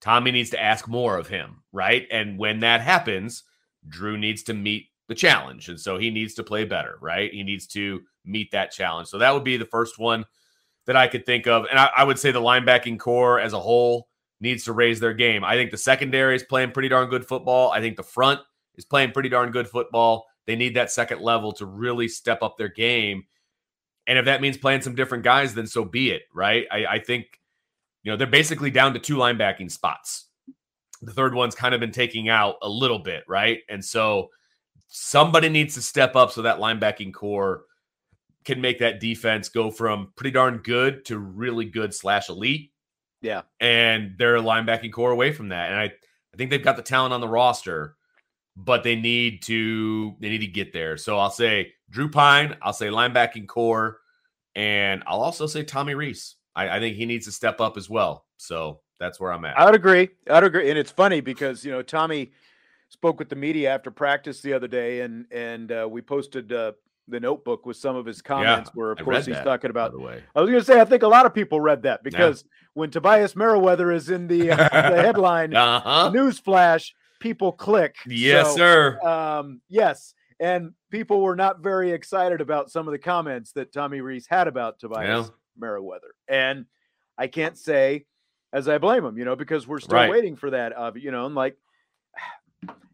Tommy 0.00 0.30
needs 0.30 0.50
to 0.50 0.60
ask 0.60 0.88
more 0.88 1.18
of 1.18 1.28
him, 1.28 1.62
right? 1.72 2.06
And 2.10 2.38
when 2.38 2.60
that 2.60 2.80
happens, 2.80 3.44
Drew 3.88 4.16
needs 4.16 4.42
to 4.44 4.54
meet 4.54 4.86
the 5.08 5.14
challenge. 5.14 5.68
And 5.68 5.78
so 5.78 5.98
he 5.98 6.10
needs 6.10 6.34
to 6.34 6.42
play 6.42 6.64
better, 6.64 6.96
right? 7.00 7.30
He 7.32 7.42
needs 7.42 7.66
to 7.68 8.00
meet 8.24 8.50
that 8.52 8.72
challenge. 8.72 9.08
So 9.08 9.18
that 9.18 9.34
would 9.34 9.44
be 9.44 9.56
the 9.56 9.66
first 9.66 9.98
one 9.98 10.24
that 10.90 10.96
I 10.96 11.06
could 11.06 11.24
think 11.24 11.46
of. 11.46 11.66
And 11.70 11.78
I, 11.78 11.88
I 11.98 12.02
would 12.02 12.18
say 12.18 12.32
the 12.32 12.40
linebacking 12.40 12.98
corps 12.98 13.38
as 13.38 13.52
a 13.52 13.60
whole 13.60 14.08
needs 14.40 14.64
to 14.64 14.72
raise 14.72 14.98
their 14.98 15.14
game. 15.14 15.44
I 15.44 15.54
think 15.54 15.70
the 15.70 15.76
secondary 15.76 16.34
is 16.34 16.42
playing 16.42 16.72
pretty 16.72 16.88
darn 16.88 17.08
good 17.08 17.24
football. 17.24 17.70
I 17.70 17.80
think 17.80 17.96
the 17.96 18.02
front 18.02 18.40
is 18.74 18.84
playing 18.84 19.12
pretty 19.12 19.28
darn 19.28 19.52
good 19.52 19.68
football. 19.68 20.26
They 20.48 20.56
need 20.56 20.74
that 20.74 20.90
second 20.90 21.20
level 21.20 21.52
to 21.52 21.64
really 21.64 22.08
step 22.08 22.42
up 22.42 22.58
their 22.58 22.70
game. 22.70 23.22
And 24.08 24.18
if 24.18 24.24
that 24.24 24.40
means 24.40 24.56
playing 24.56 24.82
some 24.82 24.96
different 24.96 25.22
guys, 25.22 25.54
then 25.54 25.68
so 25.68 25.84
be 25.84 26.10
it, 26.10 26.22
right? 26.34 26.66
I, 26.72 26.86
I 26.86 26.98
think, 26.98 27.38
you 28.02 28.10
know, 28.10 28.16
they're 28.16 28.26
basically 28.26 28.72
down 28.72 28.92
to 28.94 28.98
two 28.98 29.14
linebacking 29.14 29.70
spots. 29.70 30.26
The 31.02 31.12
third 31.12 31.36
one's 31.36 31.54
kind 31.54 31.72
of 31.72 31.78
been 31.78 31.92
taking 31.92 32.28
out 32.28 32.56
a 32.62 32.68
little 32.68 32.98
bit, 32.98 33.22
right? 33.28 33.60
And 33.68 33.84
so 33.84 34.30
somebody 34.88 35.50
needs 35.50 35.74
to 35.74 35.82
step 35.82 36.16
up 36.16 36.32
so 36.32 36.42
that 36.42 36.58
linebacking 36.58 37.14
corps 37.14 37.62
can 38.44 38.60
make 38.60 38.78
that 38.78 39.00
defense 39.00 39.48
go 39.48 39.70
from 39.70 40.12
pretty 40.16 40.30
darn 40.30 40.58
good 40.58 41.04
to 41.06 41.18
really 41.18 41.64
good 41.64 41.94
slash 41.94 42.28
elite. 42.28 42.72
Yeah. 43.22 43.42
And 43.60 44.16
their 44.16 44.36
linebacking 44.38 44.92
corps 44.92 45.10
away 45.10 45.32
from 45.32 45.48
that. 45.48 45.70
And 45.70 45.78
I, 45.78 45.84
I 45.84 46.36
think 46.36 46.50
they've 46.50 46.62
got 46.62 46.76
the 46.76 46.82
talent 46.82 47.12
on 47.12 47.20
the 47.20 47.28
roster, 47.28 47.96
but 48.56 48.82
they 48.82 48.96
need 48.96 49.42
to 49.42 50.16
they 50.20 50.28
need 50.28 50.38
to 50.38 50.46
get 50.46 50.72
there. 50.72 50.96
So 50.96 51.18
I'll 51.18 51.30
say 51.30 51.72
Drew 51.90 52.08
Pyne, 52.08 52.56
I'll 52.62 52.72
say 52.72 52.88
linebacking 52.88 53.46
corps, 53.46 53.98
and 54.54 55.02
I'll 55.06 55.20
also 55.20 55.46
say 55.46 55.64
Tommy 55.64 55.94
Rees. 55.94 56.36
I, 56.56 56.76
I 56.76 56.80
think 56.80 56.96
he 56.96 57.06
needs 57.06 57.26
to 57.26 57.32
step 57.32 57.60
up 57.60 57.76
as 57.76 57.90
well. 57.90 58.26
So 58.36 58.80
that's 58.98 59.20
where 59.20 59.32
I'm 59.32 59.44
at. 59.44 59.58
I'd 59.58 59.74
agree. 59.74 60.08
I'd 60.30 60.44
agree. 60.44 60.70
And 60.70 60.78
it's 60.78 60.90
funny 60.90 61.20
because 61.20 61.64
you 61.64 61.72
know 61.72 61.82
Tommy 61.82 62.32
spoke 62.88 63.18
with 63.18 63.28
the 63.28 63.36
media 63.36 63.72
after 63.72 63.90
practice 63.90 64.40
the 64.40 64.52
other 64.52 64.68
day, 64.68 65.00
and 65.00 65.26
and 65.30 65.72
uh, 65.72 65.88
we 65.90 66.00
posted 66.02 66.52
uh, 66.52 66.72
the 67.10 67.20
notebook 67.20 67.66
with 67.66 67.76
some 67.76 67.96
of 67.96 68.06
his 68.06 68.22
comments. 68.22 68.70
where 68.74 68.90
of 68.92 68.98
I 69.00 69.02
course 69.02 69.26
he's 69.26 69.34
that, 69.34 69.44
talking 69.44 69.70
about. 69.70 69.92
the 69.92 69.98
way, 70.00 70.22
I 70.34 70.40
was 70.40 70.48
going 70.50 70.60
to 70.60 70.64
say 70.64 70.80
I 70.80 70.84
think 70.84 71.02
a 71.02 71.08
lot 71.08 71.26
of 71.26 71.34
people 71.34 71.60
read 71.60 71.82
that 71.82 72.02
because 72.02 72.44
when 72.74 72.90
Tobias 72.90 73.34
Merriweather 73.36 73.90
is 73.92 74.10
in 74.10 74.26
the, 74.28 74.50
uh, 74.52 74.56
the 74.90 75.02
headline 75.02 75.54
uh 75.54 75.80
huh. 75.80 76.10
news 76.10 76.38
flash, 76.38 76.94
people 77.18 77.52
click. 77.52 77.96
Yes, 78.06 78.48
So, 78.52 78.56
sir. 78.56 79.00
Um, 79.02 79.60
yes, 79.68 80.14
and 80.38 80.72
people 80.90 81.20
were 81.20 81.36
not 81.36 81.60
very 81.60 81.90
excited 81.92 82.40
about 82.40 82.70
some 82.70 82.88
of 82.88 82.92
the 82.92 82.98
comments 82.98 83.52
that 83.52 83.72
Tommy 83.72 84.00
Rees 84.00 84.26
had 84.28 84.48
about 84.48 84.78
Tobias 84.78 85.26
Yeah. 85.26 85.32
Merriweather, 85.58 86.14
and 86.28 86.66
I 87.18 87.26
can't 87.26 87.58
say 87.58 88.06
as 88.52 88.66
I 88.68 88.78
blame 88.78 89.04
him, 89.04 89.16
you 89.18 89.24
know, 89.24 89.36
because 89.36 89.68
we're 89.68 89.78
still 89.78 89.96
Right. 89.98 90.10
waiting 90.10 90.34
for 90.36 90.50
that. 90.50 90.76
Uh, 90.76 90.90
you 90.96 91.10
know, 91.12 91.26
and 91.26 91.34
like, 91.36 91.56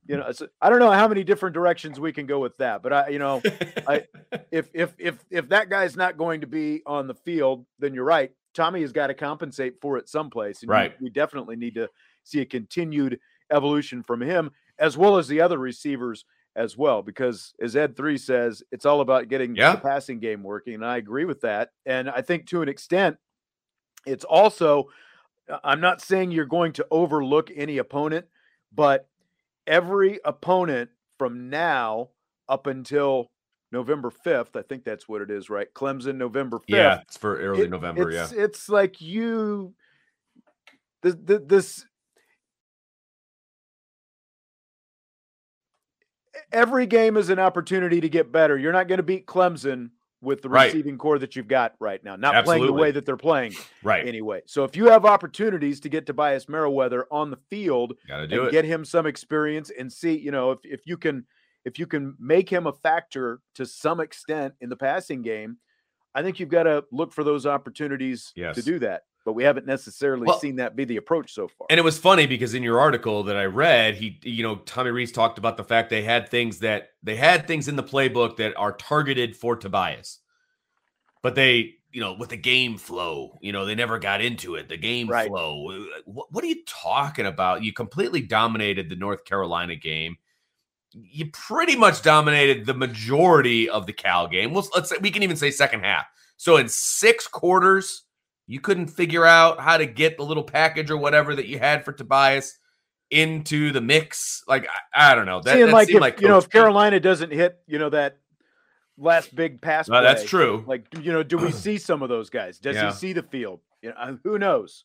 you 0.09 0.17
know, 0.17 0.27
it's, 0.29 0.43
I 0.61 0.71
don't 0.71 0.79
know 0.79 0.91
how 0.93 1.09
many 1.09 1.25
different 1.25 1.55
directions 1.55 1.99
we 2.01 2.13
can 2.13 2.27
go 2.27 2.39
with 2.39 2.57
that, 2.59 2.83
but 2.83 2.93
I, 2.93 3.09
you 3.09 3.19
know, 3.19 3.43
I- 3.87 4.05
if 4.51 4.69
if 4.75 4.95
if 4.99 5.17
if 5.31 5.49
that 5.51 5.69
guy's 5.71 5.97
not 5.97 6.17
going 6.17 6.41
to 6.43 6.47
be 6.47 6.83
on 6.87 7.07
the 7.07 7.15
field, 7.15 7.67
then 7.79 7.95
you're 7.95 8.05
right. 8.05 8.31
Tommy 8.55 8.81
has 8.81 8.93
got 8.93 9.09
to 9.09 9.15
compensate 9.15 9.81
for 9.81 9.97
it 9.99 10.09
someplace, 10.09 10.63
and 10.63 10.71
we- 10.71 10.75
Right. 10.75 11.01
we 11.01 11.11
definitely 11.11 11.57
need 11.57 11.75
to 11.75 11.89
see 12.25 12.41
a 12.41 12.45
continued 12.47 13.19
evolution 13.53 14.03
from 14.03 14.21
him 14.21 14.51
as 14.79 14.97
well 14.99 15.17
as 15.17 15.29
the 15.29 15.41
other 15.41 15.59
receivers 15.59 16.25
as 16.57 16.77
well. 16.77 17.03
Because 17.03 17.55
as 17.61 17.77
Ed 17.77 17.97
three 17.97 18.19
says, 18.19 18.63
it's 18.73 18.87
all 18.87 19.01
about 19.01 19.29
getting 19.29 19.55
Yeah. 19.55 19.73
the 19.77 19.81
passing 19.81 20.19
game 20.21 20.43
working, 20.43 20.75
and 20.75 20.85
I 20.87 20.97
agree 20.97 21.25
with 21.25 21.41
that. 21.43 21.71
And 21.85 22.09
I 22.11 22.23
think 22.23 22.47
to 22.49 22.63
an 22.63 22.69
extent, 22.69 23.17
it's 24.07 24.25
also 24.25 24.89
I'm 25.63 25.81
not 25.81 26.01
saying 26.01 26.33
you're 26.33 26.45
going 26.45 26.73
to 26.73 26.87
overlook 26.91 27.51
any 27.55 27.79
opponent, 27.79 28.27
but 28.75 29.09
every 29.67 30.21
opponent 30.25 30.91
from 31.19 31.51
now 31.51 32.11
up 32.49 32.67
until 32.67 33.31
November 33.73 34.11
5th, 34.25 34.55
I 34.57 34.63
think 34.63 34.85
that's 34.85 35.09
what 35.09 35.23
it 35.23 35.31
is, 35.31 35.51
right? 35.51 35.67
Clemson, 35.75 36.17
November 36.17 36.59
5th. 36.59 36.63
yeah, 36.69 37.01
it's 37.03 37.17
for 37.17 37.39
early 37.39 37.63
It- 37.63 37.71
November. 37.71 38.11
Yeah. 38.11 38.25
it's, 38.25 38.33
It's 38.33 38.69
like 38.69 39.01
you, 39.01 39.75
this, 41.03 41.17
this, 41.19 41.85
every 46.53 46.87
game 46.87 47.17
is 47.17 47.29
an 47.31 47.39
opportunity 47.39 48.01
to 48.01 48.09
get 48.09 48.31
better. 48.33 48.57
You're 48.57 48.73
not 48.73 48.89
going 48.89 48.99
to 48.99 49.03
beat 49.03 49.27
Clemson 49.27 49.91
with 50.27 50.43
the 50.43 50.49
Right. 50.49 50.65
receiving 50.67 50.99
corps 50.99 51.21
that 51.21 51.37
you've 51.37 51.47
got 51.47 51.77
right 51.79 52.03
now, 52.03 52.17
not 52.17 52.45
playing 52.45 52.67
the 52.67 52.73
way 52.73 52.91
that 52.91 53.07
they're 53.07 53.17
playing 53.17 53.55
Right. 53.85 54.05
anyway. 54.07 54.43
So 54.47 54.65
if 54.65 54.75
you 54.77 54.87
have 54.87 55.05
opportunities 55.07 55.79
to 55.81 55.89
get 55.89 56.05
Tobias 56.05 56.49
Merriweather 56.49 57.07
on 57.13 57.31
the 57.31 57.37
field 57.49 57.97
Got 58.09 58.19
to 58.19 58.27
do 58.27 58.41
and 58.41 58.49
it. 58.49 58.51
get 58.51 58.65
him 58.65 58.85
some 58.85 59.07
experience 59.07 59.71
and 59.71 59.91
see, 59.91 60.19
you 60.19 60.33
know, 60.33 60.51
if, 60.51 60.59
if 60.65 60.81
you 60.85 60.97
can 60.99 61.27
if 61.65 61.79
you 61.79 61.87
can 61.87 62.15
make 62.19 62.49
him 62.49 62.67
a 62.67 62.73
factor 62.73 63.41
to 63.55 63.65
some 63.67 63.99
extent 64.01 64.55
in 64.61 64.69
the 64.69 64.77
passing 64.77 65.23
game, 65.23 65.59
I 66.15 66.23
think 66.23 66.39
you've 66.41 66.49
got 66.49 66.65
to 66.65 66.85
look 66.93 67.13
for 67.13 67.23
those 67.25 67.47
opportunities 67.47 68.33
Yes. 68.35 68.57
to 68.57 68.63
do 68.63 68.79
that. 68.81 69.03
But 69.27 69.33
we 69.33 69.43
haven't 69.43 69.67
necessarily 69.67 70.25
Well- 70.29 70.39
seen 70.39 70.57
that 70.57 70.77
be 70.77 70.85
the 70.85 70.97
approach 70.99 71.35
so 71.35 71.49
far. 71.49 71.67
And 71.69 71.81
it 71.81 71.83
was 71.83 71.99
funny 71.99 72.27
because 72.27 72.55
in 72.55 72.63
your 72.63 72.79
article 72.81 73.25
that 73.25 73.37
I 73.37 73.45
read, 73.47 73.97
he, 73.97 74.21
you 74.23 74.45
know, 74.45 74.57
Tommy 74.59 74.91
Rees 74.93 75.11
talked 75.11 75.37
about 75.37 75.57
the 75.57 75.65
fact 75.65 75.91
they 75.91 76.03
had 76.03 76.29
things 76.31 76.61
that 76.61 76.91
they 77.03 77.17
had 77.17 77.49
things 77.49 77.67
in 77.67 77.75
the 77.75 77.83
playbook 77.83 78.37
that 78.37 78.57
are 78.57 78.73
targeted 78.73 79.37
for 79.37 79.57
Tobias, 79.57 80.21
but 81.23 81.35
they, 81.35 81.75
you 81.91 82.01
know, 82.01 82.13
with 82.13 82.29
the 82.29 82.37
game 82.37 82.79
flow, 82.79 83.37
you 83.41 83.51
know, 83.51 83.65
they 83.67 83.75
never 83.75 83.99
got 83.99 84.21
into 84.21 84.55
it. 84.55 84.69
The 84.69 84.77
game 84.77 85.09
Right. 85.09 85.27
flow. 85.27 85.87
What, 86.05 86.31
what 86.33 86.45
are 86.45 86.49
you 86.49 86.63
talking 86.65 87.27
about? 87.27 87.65
You 87.65 87.73
completely 87.73 88.21
dominated 88.23 88.89
the 88.89 88.97
North 88.97 89.25
Carolina 89.25 89.75
game. 89.75 90.19
You 90.93 91.31
pretty 91.33 91.75
much 91.75 92.03
dominated 92.03 92.65
the 92.65 92.75
majority 92.75 93.69
of 93.69 93.87
the 93.87 93.93
Cal 93.93 94.29
game. 94.29 94.53
Well, 94.55 94.69
let's 94.73 94.89
say 94.91 94.99
we 95.01 95.11
can 95.11 95.25
even 95.25 95.37
say 95.37 95.51
second 95.51 95.81
half. 95.81 96.07
So 96.37 96.59
in 96.59 96.69
six 96.69 97.27
quarters, 97.27 98.05
you 98.47 98.61
couldn't 98.61 98.89
figure 98.89 99.25
out 99.25 99.61
how 99.61 99.77
to 99.77 99.87
get 99.87 100.17
the 100.17 100.25
little 100.25 100.45
package 100.45 100.91
or 100.91 100.97
whatever 100.97 101.35
that 101.35 101.47
you 101.47 101.59
had 101.59 101.85
for 101.85 101.93
Tobias 101.93 102.59
into 103.11 103.73
the 103.73 103.81
mix. 103.81 104.43
Like 104.47 104.69
I, 104.95 105.13
I 105.13 105.15
don't 105.15 105.27
know. 105.27 105.41
That, 105.41 105.55
Seeing 105.55 105.67
that 105.67 105.73
like 105.73 105.89
seemed 105.89 105.97
if, 105.97 106.01
like 106.01 106.21
you 106.21 106.29
know 106.29 106.39
if 106.39 106.49
Carolina 106.49 107.01
doesn't 107.01 107.33
hit, 107.33 107.59
you 107.67 107.79
know 107.79 107.91
that 107.91 108.19
last 108.99 109.35
big 109.35 109.61
pass. 109.61 109.89
Well, 109.89 110.03
that's 110.03 110.25
true. 110.25 110.65
Like 110.67 110.87
you 111.03 111.13
know, 111.13 111.23
do 111.23 111.39
we 111.39 111.53
see 111.53 111.79
some 111.79 112.03
of 112.03 112.09
those 112.09 112.31
guys? 112.31 112.59
Does 112.59 112.77
Yeah. 112.77 112.91
he 112.91 112.97
see 112.97 113.13
the 113.13 113.23
field? 113.23 113.61
You 113.83 113.91
know, 113.91 113.97
uh, 113.97 114.17
who 114.25 114.39
knows? 114.39 114.85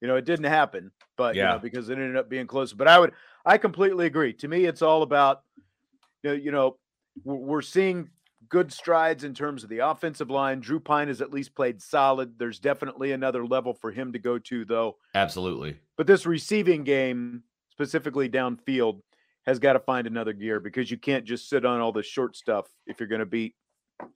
You 0.00 0.08
know, 0.08 0.16
it 0.16 0.24
didn't 0.24 0.46
happen, 0.46 0.90
but 1.16 1.34
you 1.34 1.42
Yeah. 1.42 1.52
know, 1.52 1.58
because 1.58 1.88
it 1.90 1.94
ended 1.94 2.16
up 2.16 2.28
being 2.30 2.46
close. 2.46 2.72
But 2.72 2.88
I 2.88 2.98
would, 2.98 3.12
I 3.44 3.58
completely 3.58 4.06
agree. 4.06 4.32
To 4.34 4.48
me, 4.48 4.64
it's 4.64 4.80
all 4.80 5.02
about, 5.02 5.42
you 6.22 6.30
know, 6.30 6.36
you 6.36 6.50
know, 6.52 6.76
we're 7.22 7.60
seeing 7.60 8.08
good 8.50 8.72
strides 8.72 9.24
in 9.24 9.32
terms 9.32 9.62
of 9.62 9.70
the 9.70 9.78
offensive 9.78 10.28
line. 10.28 10.60
Drew 10.60 10.80
Pyne 10.80 11.08
has 11.08 11.20
at 11.20 11.32
least 11.32 11.54
played 11.54 11.80
solid. 11.80 12.38
There's 12.38 12.58
definitely 12.58 13.12
another 13.12 13.46
level 13.46 13.72
for 13.72 13.90
him 13.90 14.12
to 14.12 14.18
go 14.18 14.38
to, 14.38 14.64
though. 14.64 14.96
Absolutely. 15.14 15.78
But 15.96 16.06
this 16.06 16.26
receiving 16.26 16.84
game, 16.84 17.44
specifically 17.70 18.28
downfield, 18.28 19.00
has 19.46 19.58
got 19.58 19.72
to 19.72 19.80
find 19.80 20.06
another 20.06 20.32
gear 20.32 20.60
because 20.60 20.90
you 20.90 20.98
can't 20.98 21.24
just 21.24 21.48
sit 21.48 21.64
on 21.64 21.80
all 21.80 21.92
the 21.92 22.02
short 22.02 22.36
stuff 22.36 22.66
if 22.86 23.00
you're 23.00 23.08
going 23.08 23.20
to 23.20 23.26
beat 23.26 23.54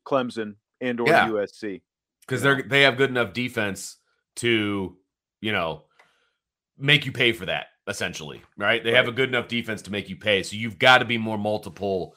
Clemson 0.07 0.57
and 0.81 1.01
or 1.01 1.09
Yeah. 1.09 1.29
USC. 1.29 1.81
Because 2.21 2.43
they're 2.43 2.63
they 2.63 2.83
have 2.83 2.97
good 2.97 3.11
enough 3.11 3.33
defense 3.33 3.97
to, 4.37 4.97
you 5.41 5.53
know, 5.53 5.85
make 6.77 7.07
you 7.07 7.13
pay 7.13 7.33
for 7.33 7.47
that, 7.47 7.67
essentially. 7.87 8.43
Right. 8.57 8.83
They 8.83 8.93
have 8.95 9.09
a 9.09 9.13
good 9.13 9.29
enough 9.29 9.47
defense 9.47 9.83
to 9.83 9.93
make 9.93 10.09
you 10.09 10.17
pay. 10.17 10.43
So 10.43 10.57
you've 10.57 10.79
got 10.79 10.99
to 10.99 11.05
be 11.05 11.19
more 11.19 11.39
multiple, 11.39 12.17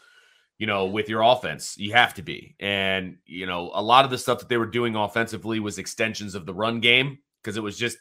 you 0.57 0.65
know, 0.65 0.85
with 0.85 1.09
your 1.09 1.21
offense. 1.21 1.77
You 1.77 1.93
have 1.93 2.13
to 2.15 2.21
be. 2.21 2.55
And, 2.59 3.17
you 3.25 3.45
know, 3.45 3.71
a 3.73 3.81
lot 3.81 4.05
of 4.05 4.11
the 4.11 4.17
stuff 4.17 4.39
that 4.39 4.49
they 4.49 4.57
were 4.57 4.65
doing 4.65 4.95
offensively 4.95 5.59
was 5.59 5.77
extensions 5.77 6.35
of 6.35 6.45
the 6.45 6.53
run 6.53 6.79
game 6.79 7.19
because 7.41 7.57
it 7.57 7.63
was 7.63 7.77
just 7.77 7.97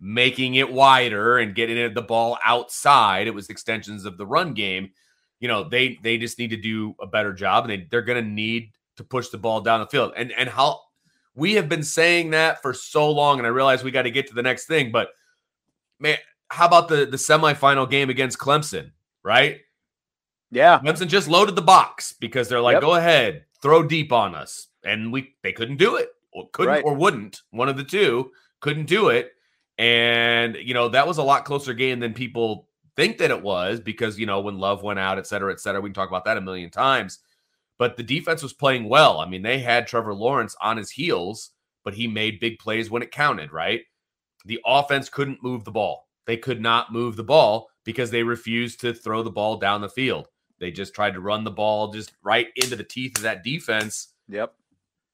making 0.00 0.56
it 0.56 0.70
wider 0.70 1.38
and 1.38 1.54
getting 1.54 1.94
the 1.94 2.02
ball 2.02 2.38
outside. 2.44 3.26
It 3.26 3.34
was 3.34 3.48
extensions 3.48 4.04
of 4.04 4.18
the 4.18 4.26
run 4.26 4.54
game. 4.54 4.90
You 5.40 5.48
know, 5.48 5.68
they 5.68 5.98
they 6.02 6.16
just 6.16 6.38
need 6.38 6.50
to 6.50 6.56
do 6.56 6.94
a 7.00 7.06
better 7.06 7.32
job 7.32 7.64
and 7.64 7.70
they, 7.70 7.86
they're 7.90 8.02
gonna 8.02 8.22
need 8.22 8.72
to 8.96 9.04
push 9.04 9.28
the 9.28 9.38
ball 9.38 9.60
down 9.60 9.80
the 9.80 9.86
field. 9.86 10.12
And 10.16 10.32
and 10.32 10.48
how 10.48 10.80
we 11.34 11.54
have 11.54 11.68
been 11.68 11.82
saying 11.82 12.30
that 12.30 12.62
for 12.62 12.72
so 12.72 13.10
long, 13.10 13.38
and 13.38 13.46
I 13.46 13.50
realize 13.50 13.84
we 13.84 13.90
got 13.90 14.02
to 14.02 14.10
get 14.10 14.26
to 14.28 14.34
the 14.34 14.42
next 14.42 14.66
thing, 14.66 14.90
but 14.90 15.08
man, 15.98 16.16
how 16.48 16.66
about 16.66 16.88
the 16.88 17.04
the 17.06 17.18
semifinal 17.18 17.88
game 17.88 18.08
against 18.08 18.38
Clemson, 18.38 18.92
right? 19.22 19.60
Yeah. 20.56 20.80
Clemson 20.80 21.06
just 21.08 21.28
loaded 21.28 21.54
the 21.54 21.62
box 21.62 22.14
because 22.18 22.48
they're 22.48 22.62
like, 22.62 22.74
Yep. 22.76 22.80
go 22.80 22.94
ahead, 22.94 23.44
throw 23.60 23.82
deep 23.82 24.10
on 24.10 24.34
us. 24.34 24.68
And 24.84 25.12
we 25.12 25.34
they 25.42 25.52
couldn't 25.52 25.76
do 25.76 25.96
it. 25.96 26.08
Or 26.32 26.48
couldn't 26.52 26.72
Right. 26.72 26.84
or 26.84 26.94
wouldn't. 26.94 27.42
One 27.50 27.68
of 27.68 27.76
the 27.76 27.84
two 27.84 28.32
couldn't 28.60 28.86
do 28.86 29.10
it. 29.10 29.32
And 29.78 30.56
you 30.56 30.72
know, 30.72 30.88
that 30.88 31.06
was 31.06 31.18
a 31.18 31.22
lot 31.22 31.44
closer 31.44 31.74
game 31.74 32.00
than 32.00 32.14
people 32.14 32.68
think 32.96 33.18
that 33.18 33.30
it 33.30 33.42
was 33.42 33.80
because 33.80 34.18
you 34.18 34.24
know, 34.24 34.40
when 34.40 34.58
love 34.58 34.82
went 34.82 34.98
out, 34.98 35.18
et 35.18 35.26
cetera, 35.26 35.52
et 35.52 35.60
cetera. 35.60 35.80
We 35.82 35.90
can 35.90 35.94
talk 35.94 36.08
about 36.08 36.24
that 36.24 36.38
a 36.38 36.40
million 36.40 36.70
times. 36.70 37.18
But 37.78 37.98
the 37.98 38.02
defense 38.02 38.42
was 38.42 38.54
playing 38.54 38.88
well. 38.88 39.20
I 39.20 39.26
mean, 39.28 39.42
they 39.42 39.58
had 39.58 39.86
Trevor 39.86 40.14
Lawrence 40.14 40.56
on 40.62 40.78
his 40.78 40.90
heels, 40.90 41.50
but 41.84 41.92
he 41.92 42.06
made 42.08 42.40
big 42.40 42.58
plays 42.58 42.90
when 42.90 43.02
it 43.02 43.10
counted, 43.10 43.52
right? 43.52 43.82
The 44.46 44.58
offense 44.64 45.10
couldn't 45.10 45.42
move 45.42 45.64
the 45.64 45.72
ball. 45.72 46.08
They 46.26 46.38
could 46.38 46.62
not 46.62 46.90
move 46.90 47.16
the 47.16 47.24
ball 47.24 47.68
because 47.84 48.10
they 48.10 48.22
refused 48.22 48.80
to 48.80 48.94
throw 48.94 49.22
the 49.22 49.30
ball 49.30 49.58
down 49.58 49.82
the 49.82 49.90
field. 49.90 50.28
They 50.58 50.70
just 50.70 50.94
tried 50.94 51.14
to 51.14 51.20
run 51.20 51.44
the 51.44 51.50
ball 51.50 51.92
just 51.92 52.12
right 52.22 52.48
into 52.56 52.76
the 52.76 52.84
teeth 52.84 53.16
of 53.16 53.22
that 53.22 53.44
defense. 53.44 54.08
Yep. 54.28 54.54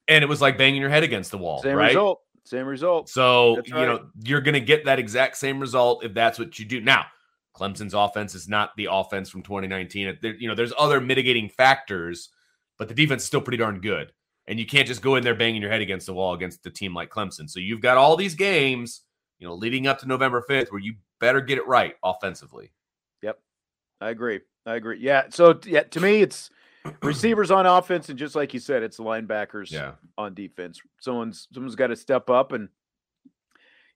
And 0.08 0.22
it 0.22 0.26
was 0.26 0.40
like 0.40 0.58
banging 0.58 0.80
your 0.80 0.90
head 0.90 1.02
against 1.02 1.30
the 1.30 1.38
wall, 1.38 1.62
Same 1.62 1.76
right? 1.76 1.88
result. 1.88 2.20
Same 2.44 2.66
result. 2.66 3.08
So, 3.08 3.56
That's 3.56 3.68
you 3.68 3.74
know, 3.74 4.06
you're 4.24 4.40
going 4.40 4.54
to 4.54 4.60
get 4.60 4.84
that 4.84 4.98
exact 4.98 5.36
same 5.36 5.60
result 5.60 6.04
if 6.04 6.12
that's 6.12 6.38
what 6.38 6.58
you 6.58 6.64
do. 6.64 6.80
Now, 6.80 7.06
Clemson's 7.54 7.94
offense 7.94 8.34
is 8.34 8.48
not 8.48 8.70
the 8.76 8.88
offense 8.90 9.30
from 9.30 9.42
2019. 9.42 10.18
There, 10.20 10.34
you 10.34 10.48
know, 10.48 10.54
there's 10.54 10.72
other 10.78 11.00
mitigating 11.00 11.48
factors, 11.48 12.30
but 12.78 12.88
the 12.88 12.94
defense 12.94 13.22
is 13.22 13.26
still 13.26 13.40
pretty 13.40 13.58
darn 13.58 13.80
good. 13.80 14.12
And 14.48 14.58
you 14.58 14.66
can't 14.66 14.88
just 14.88 15.02
go 15.02 15.14
in 15.14 15.22
there 15.22 15.36
banging 15.36 15.62
your 15.62 15.70
head 15.70 15.82
against 15.82 16.06
the 16.06 16.14
wall 16.14 16.34
against 16.34 16.66
a 16.66 16.70
team 16.70 16.94
like 16.94 17.10
Clemson. 17.10 17.48
So 17.48 17.60
you've 17.60 17.80
got 17.80 17.96
all 17.96 18.16
these 18.16 18.34
games, 18.34 19.02
you 19.38 19.46
know, 19.46 19.54
leading 19.54 19.86
up 19.86 20.00
to 20.00 20.08
November 20.08 20.44
5th 20.48 20.72
where 20.72 20.80
you 20.80 20.94
better 21.20 21.40
get 21.40 21.58
it 21.58 21.66
right 21.66 21.94
offensively. 22.02 22.72
Yep. 23.22 23.38
I 24.00 24.10
agree. 24.10 24.40
I 24.66 24.76
agree. 24.76 24.98
Yeah. 25.00 25.24
So 25.30 25.58
yeah, 25.64 25.82
to 25.84 26.00
me, 26.00 26.22
it's 26.22 26.50
receivers 27.02 27.50
on 27.50 27.66
offense, 27.66 28.08
and 28.08 28.18
just 28.18 28.34
like 28.34 28.54
you 28.54 28.60
said, 28.60 28.82
it's 28.82 28.98
linebackers 28.98 29.70
Yeah. 29.70 29.92
on 30.18 30.34
defense. 30.34 30.80
Someone's 31.00 31.48
someone's 31.52 31.74
got 31.76 31.88
to 31.88 31.96
step 31.96 32.30
up, 32.30 32.52
and 32.52 32.68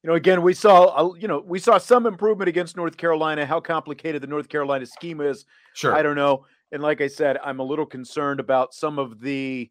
you 0.02 0.08
know, 0.10 0.14
again, 0.14 0.42
we 0.42 0.54
saw 0.54 1.14
you 1.14 1.28
know 1.28 1.38
we 1.44 1.58
saw 1.58 1.78
some 1.78 2.06
improvement 2.06 2.48
against 2.48 2.76
North 2.76 2.96
Carolina. 2.96 3.46
How 3.46 3.60
complicated 3.60 4.22
the 4.22 4.26
North 4.28 4.48
Carolina 4.48 4.86
scheme 4.86 5.20
is, 5.20 5.44
Sure. 5.74 5.94
I 5.94 6.02
don't 6.02 6.16
know. 6.16 6.46
And 6.72 6.82
like 6.82 7.00
I 7.00 7.06
said, 7.06 7.38
I'm 7.44 7.60
a 7.60 7.64
little 7.64 7.86
concerned 7.86 8.40
about 8.40 8.74
some 8.74 8.98
of 8.98 9.20
the 9.20 9.70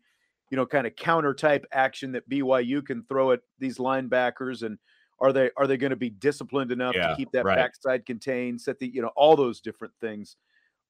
you 0.51 0.55
know, 0.55 0.65
kind 0.65 0.85
of 0.85 0.95
counter 0.95 1.33
type 1.33 1.65
action 1.71 2.11
that 2.11 2.29
BYU 2.29 2.85
can 2.85 3.03
throw 3.09 3.31
at 3.31 3.39
these 3.57 3.79
linebackers 3.79 4.61
and 4.61 4.77
are 5.19 5.33
they 5.33 5.49
are 5.57 5.65
they 5.65 5.75
going 5.75 5.89
to 5.89 5.95
be 5.95 6.09
disciplined 6.11 6.71
enough 6.71 6.93
Yeah, 6.95 7.09
to 7.09 7.15
keep 7.15 7.31
that 7.31 7.45
right. 7.45 7.55
backside 7.57 8.05
contained, 8.05 8.61
set 8.61 8.77
the 8.79 8.87
you 8.87 9.01
know 9.01 9.11
all 9.15 9.35
those 9.35 9.59
different 9.59 9.93
things 9.99 10.35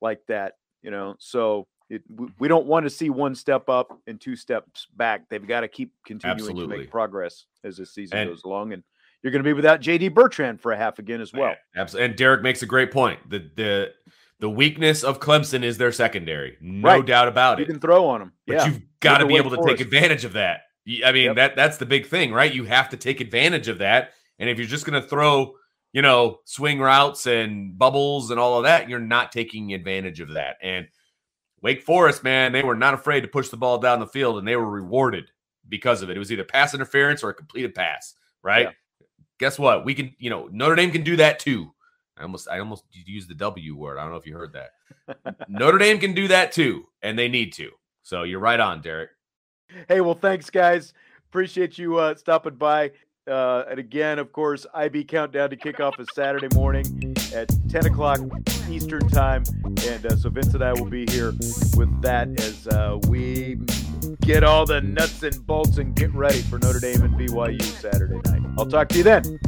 like 0.01 0.19
that, 0.27 0.53
you 0.81 0.91
know. 0.91 1.15
So 1.19 1.67
it, 1.89 2.01
we, 2.39 2.47
don't 2.47 2.65
want 2.65 2.85
to 2.85 2.89
see 2.89 3.09
one 3.09 3.35
step 3.35 3.69
up 3.69 3.99
and 4.07 4.19
two 4.19 4.35
steps 4.35 4.87
back. 4.95 5.29
They've 5.29 5.45
got 5.45 5.61
to 5.61 5.67
keep 5.67 5.91
continuing 6.05 6.55
to 6.57 6.67
make 6.67 6.89
progress 6.89 7.45
as 7.63 7.77
this 7.77 7.93
season 7.93 8.17
And- 8.17 8.29
goes 8.29 8.43
along, 8.43 8.73
and 8.73 8.83
you're 9.21 9.31
going 9.31 9.43
to 9.43 9.47
be 9.47 9.53
without 9.53 9.81
JD 9.81 10.13
Bertrand 10.13 10.61
for 10.61 10.71
a 10.71 10.77
half 10.77 10.99
again 10.99 11.19
as 11.21 11.33
well. 11.33 11.55
Absolutely. 11.75 12.05
And 12.05 12.15
Derek 12.15 12.41
makes 12.43 12.61
a 12.61 12.65
great 12.67 12.91
point. 12.91 13.27
The 13.29 13.49
the 13.55 13.93
the 14.39 14.49
weakness 14.49 15.03
of 15.03 15.19
Clemson 15.19 15.63
is 15.63 15.77
their 15.77 15.91
secondary. 15.93 16.57
No 16.59 16.89
Right. 16.89 17.05
doubt 17.05 17.27
about 17.29 17.57
You 17.57 17.63
it. 17.63 17.67
You 17.67 17.73
can 17.73 17.81
throw 17.81 18.05
on 18.07 18.19
them, 18.19 18.33
But 18.45 18.53
yeah. 18.57 18.65
you've 18.67 18.81
got 18.99 19.19
to 19.19 19.25
be 19.25 19.37
able 19.37 19.49
to 19.51 19.55
take 19.57 19.63
Forest. 19.77 19.81
advantage 19.81 20.25
of 20.25 20.33
that. 20.33 20.61
I 21.05 21.11
mean, 21.13 21.23
Yep. 21.25 21.35
that 21.37 21.55
that's 21.55 21.77
the 21.77 21.85
big 21.85 22.05
thing, 22.07 22.33
right? 22.33 22.53
You 22.53 22.65
have 22.65 22.89
to 22.89 22.97
take 22.97 23.21
advantage 23.21 23.67
of 23.69 23.77
that. 23.79 24.11
And 24.37 24.49
if 24.49 24.57
you're 24.59 24.67
just 24.67 24.85
going 24.85 25.01
to 25.01 25.07
throw, 25.07 25.53
you 25.95 26.01
know, 26.01 26.41
swing 26.43 26.79
routes 26.79 27.25
and 27.25 27.77
bubbles 27.77 28.29
and 28.29 28.37
all 28.37 28.57
of 28.57 28.65
that, 28.65 28.89
you're 28.89 28.99
not 28.99 29.31
taking 29.31 29.73
advantage 29.73 30.19
of 30.19 30.33
that. 30.33 30.57
And 30.61 30.89
Wake 31.61 31.83
Forest, 31.83 32.21
man, 32.21 32.51
they 32.51 32.63
were 32.63 32.75
not 32.75 32.93
afraid 32.93 33.21
to 33.21 33.29
push 33.29 33.47
the 33.47 33.55
ball 33.55 33.77
down 33.77 34.01
the 34.01 34.05
field 34.05 34.37
and 34.37 34.45
they 34.45 34.57
were 34.57 34.69
rewarded 34.69 35.31
because 35.69 36.01
of 36.01 36.09
it. 36.09 36.17
It 36.17 36.19
was 36.19 36.33
either 36.33 36.43
pass 36.43 36.73
interference 36.73 37.23
or 37.23 37.29
a 37.29 37.33
completed 37.33 37.73
pass, 37.73 38.13
right? 38.43 38.63
Yeah. 38.99 39.05
Guess 39.39 39.57
what? 39.57 39.85
We 39.85 39.95
can, 39.95 40.13
you 40.19 40.29
know, 40.29 40.49
Notre 40.51 40.75
Dame 40.75 40.91
can 40.91 41.05
do 41.05 41.15
that 41.15 41.39
too. 41.39 41.71
I 42.17 42.23
almost 42.23 42.49
I 42.49 42.59
almost 42.59 42.83
used 42.91 43.29
the 43.29 43.35
W 43.35 43.77
word. 43.77 43.97
I 43.97 44.01
don't 44.01 44.11
know 44.11 44.17
if 44.17 44.27
you 44.27 44.35
heard 44.35 44.53
that. 44.53 45.35
Notre 45.47 45.77
Dame 45.77 45.99
can 45.99 46.13
do 46.13 46.27
that 46.27 46.51
too, 46.51 46.87
and 47.03 47.17
they 47.17 47.29
need 47.29 47.53
to. 47.53 47.71
So 48.03 48.23
you're 48.23 48.39
right 48.41 48.59
on, 48.59 48.81
Derek. 48.81 49.11
Hey, 49.87 50.01
well, 50.01 50.13
thanks, 50.13 50.49
guys. 50.49 50.93
Appreciate 51.29 51.77
you 51.77 51.97
uh, 51.97 52.15
stopping 52.15 52.55
by. 52.55 52.91
Uh, 53.27 53.63
and 53.69 53.79
again, 53.79 54.19
of 54.19 54.31
course, 54.31 54.67
IB 54.73 55.03
Countdown 55.05 55.49
to 55.49 55.57
kickoff 55.57 55.99
is 55.99 56.07
Saturday 56.13 56.47
morning 56.53 57.15
at 57.33 57.49
10 57.69 57.87
o'clock 57.87 58.19
Eastern 58.69 59.07
Time. 59.09 59.43
And 59.65 60.05
uh, 60.05 60.15
so 60.15 60.29
Vince 60.29 60.53
and 60.53 60.63
I 60.63 60.73
will 60.73 60.85
be 60.85 61.09
here 61.09 61.31
with 61.75 62.01
that 62.03 62.27
as 62.39 62.67
uh, 62.67 62.99
we 63.07 63.57
get 64.21 64.43
all 64.43 64.65
the 64.65 64.81
nuts 64.81 65.23
and 65.23 65.45
bolts 65.47 65.77
and 65.77 65.95
get 65.95 66.13
ready 66.13 66.41
for 66.41 66.59
Notre 66.59 66.79
Dame 66.79 67.01
and 67.01 67.15
BYU 67.15 67.61
Saturday 67.63 68.19
night. 68.25 68.41
I'll 68.59 68.67
talk 68.67 68.89
to 68.89 68.97
you 68.97 69.03
then. 69.03 69.39